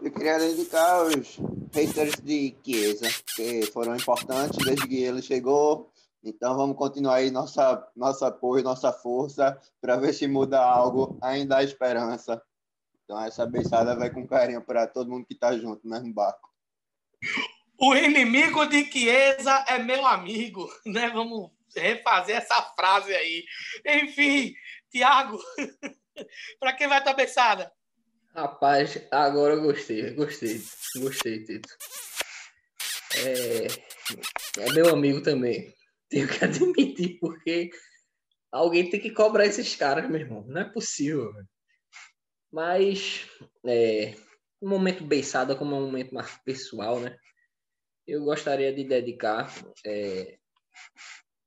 [0.03, 1.39] eu queria dedicar aos
[1.73, 5.91] haters de Chiesa, que foram importantes desde que ele chegou.
[6.23, 11.17] Então vamos continuar aí nossa, nosso apoio, nossa força, para ver se muda algo.
[11.23, 12.43] Ainda há esperança.
[13.03, 16.51] Então essa beiçada vai com carinho para todo mundo que tá junto no mesmo barco.
[17.79, 21.09] O inimigo de Chiesa é meu amigo, né?
[21.09, 23.43] Vamos refazer essa frase aí.
[23.87, 24.55] Enfim,
[24.91, 25.39] Tiago,
[26.61, 27.73] para quem vai tua beiçada?
[28.35, 30.63] Rapaz, agora eu gostei, gostei,
[30.97, 31.69] gostei, Tito.
[33.15, 33.67] É,
[34.59, 35.75] é meu amigo também.
[36.09, 37.69] Tenho que admitir, porque
[38.51, 40.47] alguém tem que cobrar esses caras, meu irmão.
[40.49, 41.31] Não é possível.
[42.51, 43.29] Mas,
[43.67, 44.15] é,
[44.63, 47.15] um momento beiçada como um momento mais pessoal, né?
[48.07, 49.53] Eu gostaria de dedicar
[49.85, 50.39] é,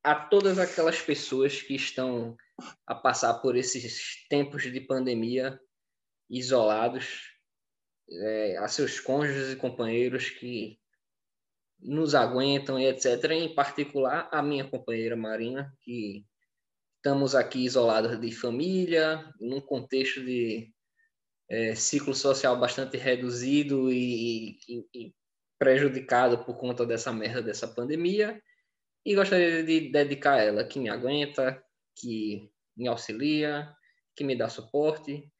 [0.03, 2.37] a todas aquelas pessoas que estão
[2.85, 5.59] a passar por esses tempos de pandemia
[6.29, 7.35] isolados,
[8.09, 10.79] é, a seus cônjuges e companheiros que
[11.79, 13.31] nos aguentam e etc.
[13.31, 16.25] Em particular, a minha companheira Marina, que
[16.97, 20.73] estamos aqui isolados de família, num contexto de
[21.49, 25.15] é, ciclo social bastante reduzido e, e, e,
[25.59, 28.41] prejudicado por conta dessa merda dessa pandemia.
[29.05, 31.63] E gostaria de dedicar a ela, que me aguenta,
[31.95, 33.71] que me auxilia,
[34.15, 35.31] que me dá suporte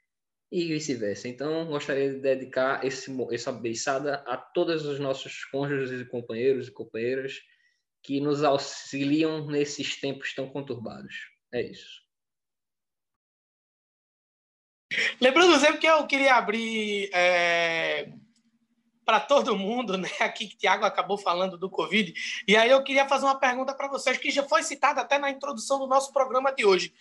[0.56, 1.28] e vice-versa.
[1.28, 6.72] Então, gostaria de dedicar esse, essa beiçada a todos os nossos cônjuges e companheiros e
[6.72, 7.42] companheiras
[8.02, 11.14] que nos auxiliam nesses tempos tão conturbados.
[11.54, 12.02] É isso.
[15.20, 18.14] Lembrando sempre que eu queria abrir é,
[19.04, 20.10] para todo mundo, né?
[20.22, 22.14] Aqui que o Tiago acabou falando do Covid.
[22.48, 25.30] E aí eu queria fazer uma pergunta para vocês, que já foi citada até na
[25.30, 26.94] introdução do nosso programa de hoje.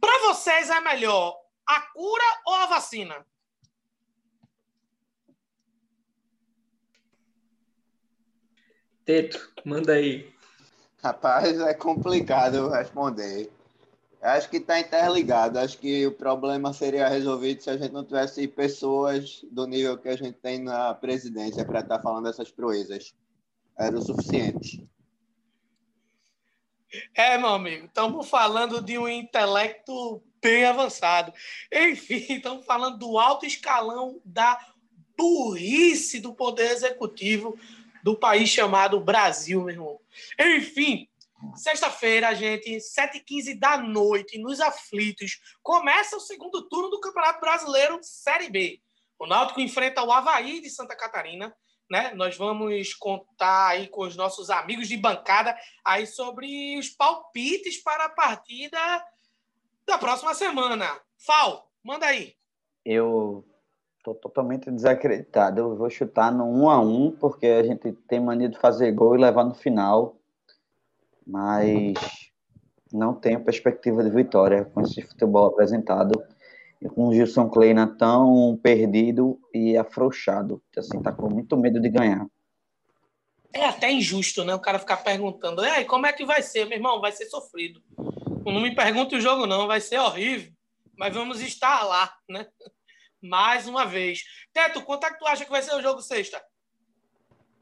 [0.00, 3.26] Para vocês é melhor a cura ou a vacina?
[9.04, 10.34] Teto, manda aí.
[11.02, 13.50] Rapaz, é complicado responder.
[14.20, 15.58] Acho que está interligado.
[15.58, 20.08] Acho que o problema seria resolvido se a gente não tivesse pessoas do nível que
[20.08, 23.14] a gente tem na presidência para estar tá falando essas proezas.
[23.78, 24.84] Era o suficiente.
[27.14, 31.32] É, meu amigo, estamos falando de um intelecto bem avançado.
[31.72, 34.56] Enfim, estamos falando do alto escalão da
[35.18, 37.58] burrice do poder executivo
[38.04, 40.00] do país chamado Brasil, meu irmão.
[40.38, 41.08] Enfim,
[41.56, 48.48] sexta-feira, gente, 7h15 da noite, nos aflitos, começa o segundo turno do Campeonato Brasileiro Série
[48.48, 48.80] B.
[49.18, 51.52] O Náutico enfrenta o Havaí de Santa Catarina
[51.90, 52.12] né?
[52.14, 58.06] Nós vamos contar aí com os nossos amigos de bancada aí sobre os palpites para
[58.06, 58.78] a partida
[59.86, 60.86] da próxima semana.
[61.18, 62.34] Fal, manda aí.
[62.84, 63.44] Eu
[64.02, 65.60] tô totalmente desacreditado.
[65.60, 69.14] Eu vou chutar no 1 a 1 porque a gente tem mania de fazer gol
[69.14, 70.16] e levar no final.
[71.26, 71.94] Mas
[72.92, 76.22] não tenho perspectiva de vitória com esse futebol apresentado
[76.94, 80.62] com o Gilson Kleina tão perdido e afrouxado.
[80.76, 82.26] Assim, tá com muito medo de ganhar.
[83.52, 84.54] É até injusto, né?
[84.54, 86.66] O cara ficar perguntando, e aí, como é que vai ser?
[86.66, 87.82] Meu irmão, vai ser sofrido.
[88.52, 90.52] Não me pergunte o jogo, não, vai ser horrível.
[90.96, 92.46] Mas vamos estar lá, né?
[93.22, 94.22] Mais uma vez.
[94.52, 96.42] Teto, quanto é que tu acha que vai ser o jogo sexta?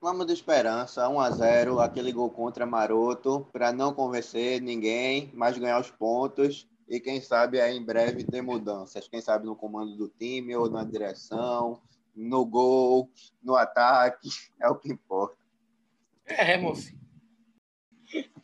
[0.01, 5.57] Vamos de esperança, 1 a 0 aquele gol contra Maroto, para não convencer ninguém, mas
[5.57, 9.09] ganhar os pontos e quem sabe aí em breve ter mudanças.
[9.09, 11.81] Quem sabe no comando do time ou na direção,
[12.15, 13.11] no gol,
[13.43, 14.29] no ataque,
[14.61, 15.39] é o que importa.
[16.27, 16.93] É, moço.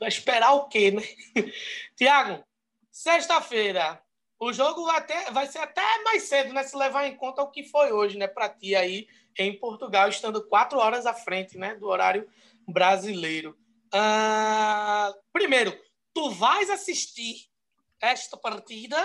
[0.01, 1.03] Vai esperar o quê, né?
[1.95, 2.43] Tiago,
[2.91, 4.03] sexta-feira,
[4.41, 6.63] o jogo vai, ter, vai ser até mais cedo, né?
[6.63, 8.27] Se levar em conta o que foi hoje, né?
[8.27, 9.07] Para ti aí
[9.39, 11.75] em Portugal, estando quatro horas à frente, né?
[11.75, 12.27] Do horário
[12.67, 13.57] brasileiro.
[13.93, 15.79] Ah, primeiro,
[16.15, 17.51] tu vais assistir
[18.01, 18.97] esta partida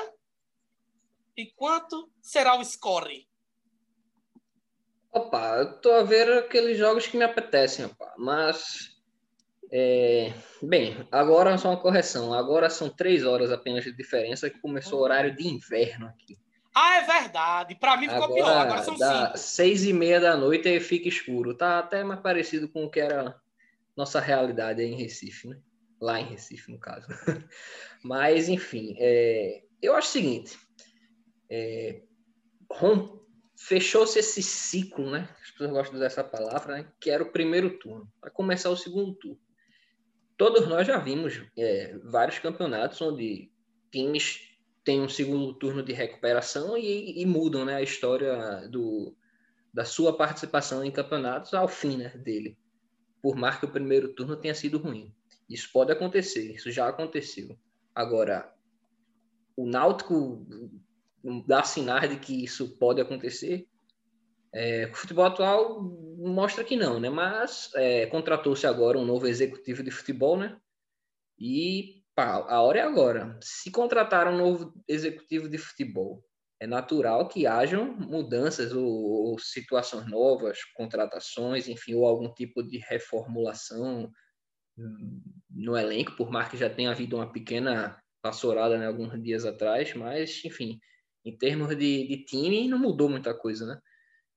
[1.36, 3.28] e quanto será o score?
[5.12, 8.95] Opa, eu tô a ver aqueles jogos que me apetecem, opa, mas.
[9.78, 12.34] É, bem, agora só uma correção.
[12.34, 16.39] Agora são três horas apenas de diferença que começou o horário de inverno aqui.
[16.73, 17.76] Ah, é verdade.
[17.76, 18.57] Para mim ficou agora, pior.
[18.57, 19.38] Agora são cinco.
[19.38, 21.53] Seis e meia da noite e fica escuro.
[21.53, 23.36] Tá até mais parecido com o que era
[23.97, 25.59] nossa realidade aí em Recife, né?
[25.99, 27.07] Lá em Recife, no caso.
[28.01, 30.57] Mas, enfim, é, eu acho o seguinte:
[31.49, 32.01] é,
[33.57, 35.28] fechou-se esse ciclo, né?
[35.43, 36.88] As pessoas gostam dessa palavra, né?
[36.97, 39.45] Que era o primeiro turno, para começar o segundo turno.
[40.38, 43.52] Todos nós já vimos é, vários campeonatos onde
[43.92, 44.42] times
[44.84, 49.16] têm um segundo turno de recuperação e, e mudam né, a história do,
[49.74, 52.58] da sua participação em campeonatos ao fim né, dele,
[53.22, 55.14] por mais que o primeiro turno tenha sido ruim.
[55.50, 57.58] Isso pode acontecer, isso já aconteceu.
[57.94, 58.54] Agora,
[59.56, 60.46] o Náutico
[61.48, 63.68] dá sinais de que isso pode acontecer.
[64.56, 65.82] É, o futebol atual
[66.18, 67.10] mostra que não, né?
[67.10, 70.58] Mas é, contratou-se agora um novo executivo de futebol, né?
[71.38, 73.38] E pá, a hora é agora.
[73.41, 76.24] Se contratar um novo executivo de futebol,
[76.58, 82.78] é natural que hajam mudanças ou, ou situações novas, contratações, enfim, ou algum tipo de
[82.78, 84.10] reformulação
[85.49, 89.93] no elenco, por mais que já tenha havido uma pequena passorada né, alguns dias atrás,
[89.93, 90.80] mas, enfim,
[91.26, 93.80] em termos de, de time, não mudou muita coisa, né?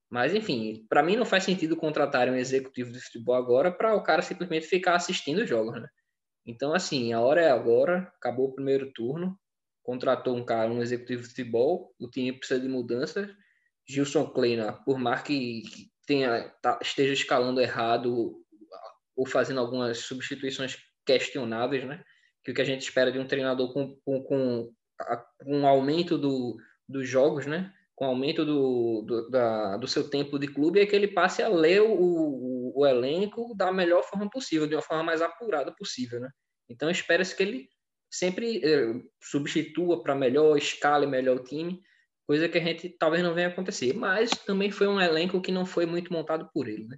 [0.09, 4.01] Mas, enfim, para mim não faz sentido contratar um executivo de futebol agora para o
[4.01, 5.87] cara simplesmente ficar assistindo os jogos, né?
[6.45, 9.37] Então, assim, a hora é agora, acabou o primeiro turno,
[9.83, 13.29] contratou um cara, um executivo de futebol, o time precisa de mudanças.
[13.87, 15.61] Gilson Kleina, por mais que
[16.07, 18.43] tenha, tá, esteja escalando errado
[19.15, 22.03] ou fazendo algumas substituições questionáveis, né?
[22.43, 24.73] Que o que a gente espera de um treinador com, com, com
[25.45, 26.57] um aumento do,
[26.87, 27.73] dos jogos, né?
[27.99, 31.49] Com aumento do, do, da, do seu tempo de clube, é que ele passe a
[31.49, 36.21] ler o, o, o elenco da melhor forma possível, de uma forma mais apurada possível,
[36.21, 36.29] né?
[36.69, 37.69] Então espera-se que ele
[38.09, 41.81] sempre eh, substitua para melhor, escale melhor o time,
[42.25, 43.93] coisa que a gente talvez não venha acontecer.
[43.93, 46.97] Mas também foi um elenco que não foi muito montado por ele, né?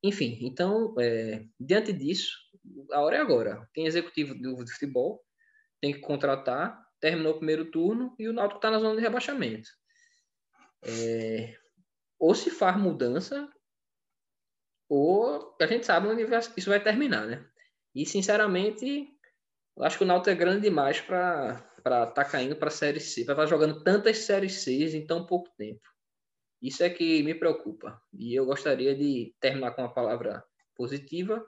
[0.00, 2.30] Enfim, então, é, diante disso,
[2.92, 3.68] a hora é agora.
[3.74, 5.20] Tem executivo do futebol,
[5.80, 9.68] tem que contratar, terminou o primeiro turno e o Náutico está na zona de rebaixamento.
[10.82, 11.56] É,
[12.18, 13.50] ou se faz mudança,
[14.88, 16.24] ou a gente sabe onde
[16.56, 17.44] isso vai terminar, né?
[17.94, 19.08] E, sinceramente,
[19.76, 23.00] eu acho que o Náutico é grande demais para estar tá caindo para a Série
[23.00, 25.82] C, para estar tá jogando tantas Séries C em tão pouco tempo.
[26.62, 28.00] Isso é que me preocupa.
[28.12, 30.42] E eu gostaria de terminar com uma palavra
[30.74, 31.44] positiva,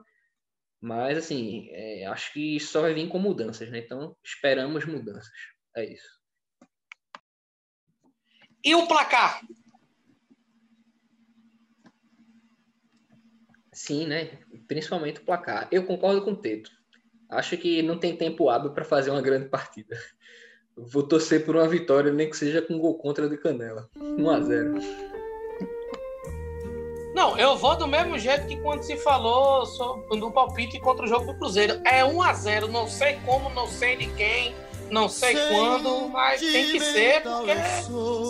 [0.81, 3.79] mas assim, é, acho que só vai vir com mudanças, né?
[3.79, 5.33] Então, esperamos mudanças.
[5.76, 6.18] É isso.
[8.65, 9.41] E o placar?
[13.73, 14.31] Sim, né?
[14.67, 15.69] Principalmente o placar.
[15.71, 16.71] Eu concordo com o Teto.
[17.29, 19.97] Acho que não tem tempo hábil para fazer uma grande partida.
[20.77, 23.89] Vou torcer por uma vitória, nem que seja com gol contra de Canela.
[23.97, 24.75] 1 a 0
[27.15, 31.09] Não, eu vou do mesmo jeito que quando se falou sobre, no palpite contra o
[31.09, 31.81] jogo do Cruzeiro.
[31.85, 34.55] É 1 a 0 não sei como, não sei de quem,
[34.91, 37.55] não sei quando, mas tem que ser, porque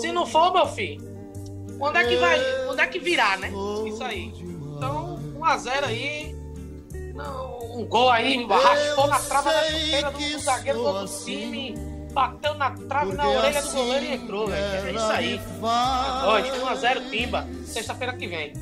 [0.01, 1.03] se não for, meu filho,
[1.81, 3.53] onde é que vai, onde é que virar, né?
[3.87, 4.33] Isso aí.
[4.77, 6.37] Então, 1 a 0 aí.
[7.15, 11.75] Não, um gol aí, raspou na trava da chuteira do, do zagueiro do outro time
[12.19, 14.89] bateu na trave, na orelha do goleiro e entrou, velho.
[14.89, 15.41] É isso aí.
[16.27, 18.53] Hoje, 1x0 Timba, sexta-feira que vem.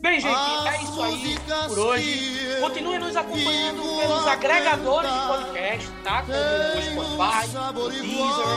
[0.00, 1.36] Bem, gente, é isso aí
[1.68, 2.58] por hoje.
[2.60, 6.22] Continue nos acompanhando pelos agregadores de podcast, tá?
[6.22, 8.48] Como o Spotify, o Deezer,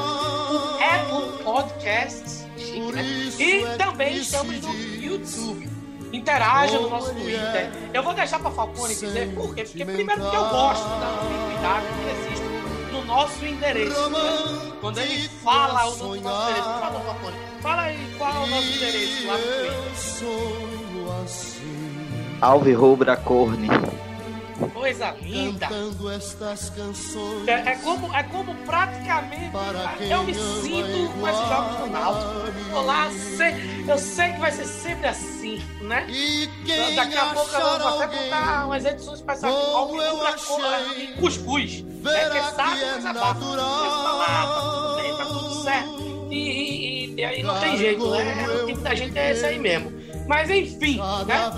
[0.52, 2.46] o Apple Podcasts,
[2.94, 3.04] né?
[3.40, 5.70] E também estamos no YouTube.
[6.12, 7.72] Interaja no nosso Twitter.
[7.94, 9.64] Eu vou deixar para Falcone dizer por quê?
[9.64, 12.50] Porque primeiro porque eu gosto da ambiguidade que existe
[13.10, 14.10] nosso endereço.
[14.10, 14.72] Né?
[14.80, 19.28] Quando ele fala o nosso endereço, fala, Falcone, fala aí qual é o nosso endereço
[19.28, 20.79] lá no Twitter.
[22.42, 23.68] Alve Rubra Corne.
[24.74, 25.68] Coisa linda.
[27.48, 29.52] É, é, como, é como praticamente
[30.10, 32.76] eu me sinto com esses jogos do Náutico.
[32.76, 33.56] Olá, sei,
[33.88, 36.06] eu sei que vai ser sempre assim, né?
[36.96, 39.98] Daqui a pouco eu vou até botar umas edições especiais de Alve
[40.98, 41.86] e cuscuz.
[42.06, 43.40] É que sabe, mas abafa.
[45.18, 46.28] Tá tudo certo.
[46.30, 48.48] E, e, e, aí não tem jeito, né?
[48.62, 49.99] O tipo da gente é esse aí mesmo.
[50.30, 51.52] Mas enfim, né?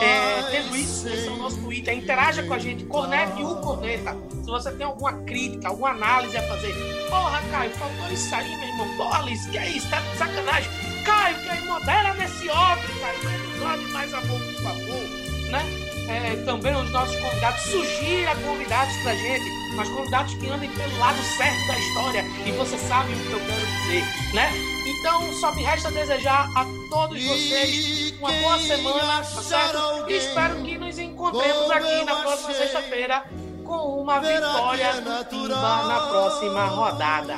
[0.00, 1.92] É, tendo isso, esse é o nosso Twitter.
[1.92, 4.16] Interaja com a gente, cornete o corneta.
[4.30, 6.72] Se você tem alguma crítica, alguma análise a fazer.
[7.10, 8.96] Porra, Caio, faltou isso aí, meu irmão.
[8.96, 9.90] Porra, Alice, que é isso?
[9.90, 10.70] Tá de sacanagem.
[11.04, 13.18] Caio, que aí modera nesse óbvio, Caio.
[13.58, 15.21] Sobe mais amor, por favor.
[15.52, 15.64] Né?
[16.08, 17.60] É, também os nossos convidados.
[17.62, 19.44] Sugira convidados pra gente.
[19.76, 22.24] Mas convidados que andem pelo lado certo da história.
[22.46, 24.50] E você sabe o que eu quero dizer, né?
[24.86, 30.10] Então, só me resta desejar a todos vocês uma boa semana, tá certo?
[30.10, 33.24] E espero que nos encontremos aqui na próxima sexta-feira
[33.64, 37.36] com uma vitória do Timba na próxima rodada.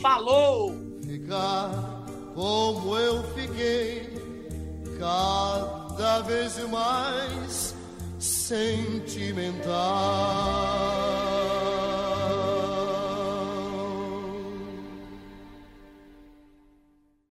[0.00, 0.74] Falou!
[1.02, 1.70] Ficar
[2.34, 4.08] como eu fiquei,
[5.96, 7.74] cada vez mais
[8.18, 9.46] sentimental.